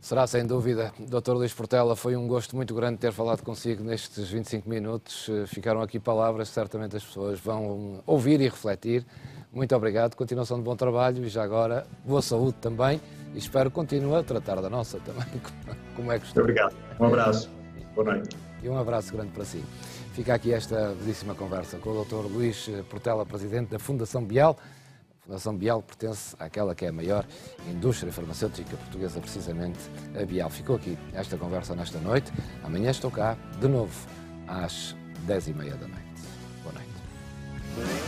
Será 0.00 0.26
sem 0.26 0.46
dúvida. 0.46 0.94
Dr. 0.98 1.32
Luís 1.32 1.52
Portela, 1.52 1.94
foi 1.94 2.16
um 2.16 2.26
gosto 2.26 2.56
muito 2.56 2.74
grande 2.74 2.98
ter 2.98 3.12
falado 3.12 3.42
consigo 3.42 3.84
nestes 3.84 4.30
25 4.30 4.66
minutos. 4.66 5.28
Ficaram 5.46 5.82
aqui 5.82 6.00
palavras 6.00 6.48
que 6.48 6.54
certamente 6.54 6.96
as 6.96 7.04
pessoas 7.04 7.38
vão 7.38 8.02
ouvir 8.06 8.40
e 8.40 8.44
refletir. 8.44 9.04
Muito 9.52 9.76
obrigado, 9.76 10.14
continuação 10.14 10.56
de 10.56 10.64
bom 10.64 10.74
trabalho 10.74 11.22
e 11.24 11.28
já 11.28 11.42
agora 11.42 11.86
boa 12.04 12.22
saúde 12.22 12.56
também 12.60 13.00
e 13.34 13.38
espero 13.38 13.68
que 13.68 13.74
continue 13.74 14.14
a 14.14 14.22
tratar 14.22 14.60
da 14.60 14.70
nossa 14.70 14.98
também, 15.00 15.24
como 15.94 16.12
é 16.12 16.18
que. 16.18 16.24
Muito 16.24 16.40
obrigado. 16.40 16.74
Um 16.98 17.04
abraço. 17.04 17.50
Boa 17.94 18.12
noite. 18.12 18.36
E 18.62 18.68
um 18.68 18.78
abraço 18.78 19.12
grande 19.12 19.32
para 19.32 19.44
si. 19.44 19.62
Fica 20.12 20.34
aqui 20.34 20.52
esta 20.52 20.94
belíssima 20.98 21.34
conversa 21.34 21.78
com 21.78 21.90
o 21.90 22.04
Dr. 22.04 22.26
Luís 22.30 22.68
Portela, 22.88 23.24
presidente 23.24 23.70
da 23.70 23.78
Fundação 23.78 24.24
Bial. 24.24 24.58
A 25.20 25.24
Fundação 25.24 25.56
Bial 25.56 25.80
pertence 25.82 26.34
àquela 26.38 26.74
que 26.74 26.84
é 26.84 26.88
a 26.88 26.92
maior 26.92 27.24
indústria 27.70 28.12
farmacêutica 28.12 28.76
portuguesa, 28.76 29.20
precisamente 29.20 29.78
a 30.20 30.24
Bial. 30.26 30.50
Ficou 30.50 30.76
aqui 30.76 30.98
esta 31.12 31.36
conversa 31.36 31.76
nesta 31.76 31.98
noite. 32.00 32.32
Amanhã 32.64 32.90
estou 32.90 33.10
cá 33.10 33.36
de 33.60 33.68
novo 33.68 33.94
às 34.48 34.96
10h30 35.28 35.76
da 35.76 35.86
noite. 35.86 36.22
Boa 36.64 36.74
noite. 36.74 36.90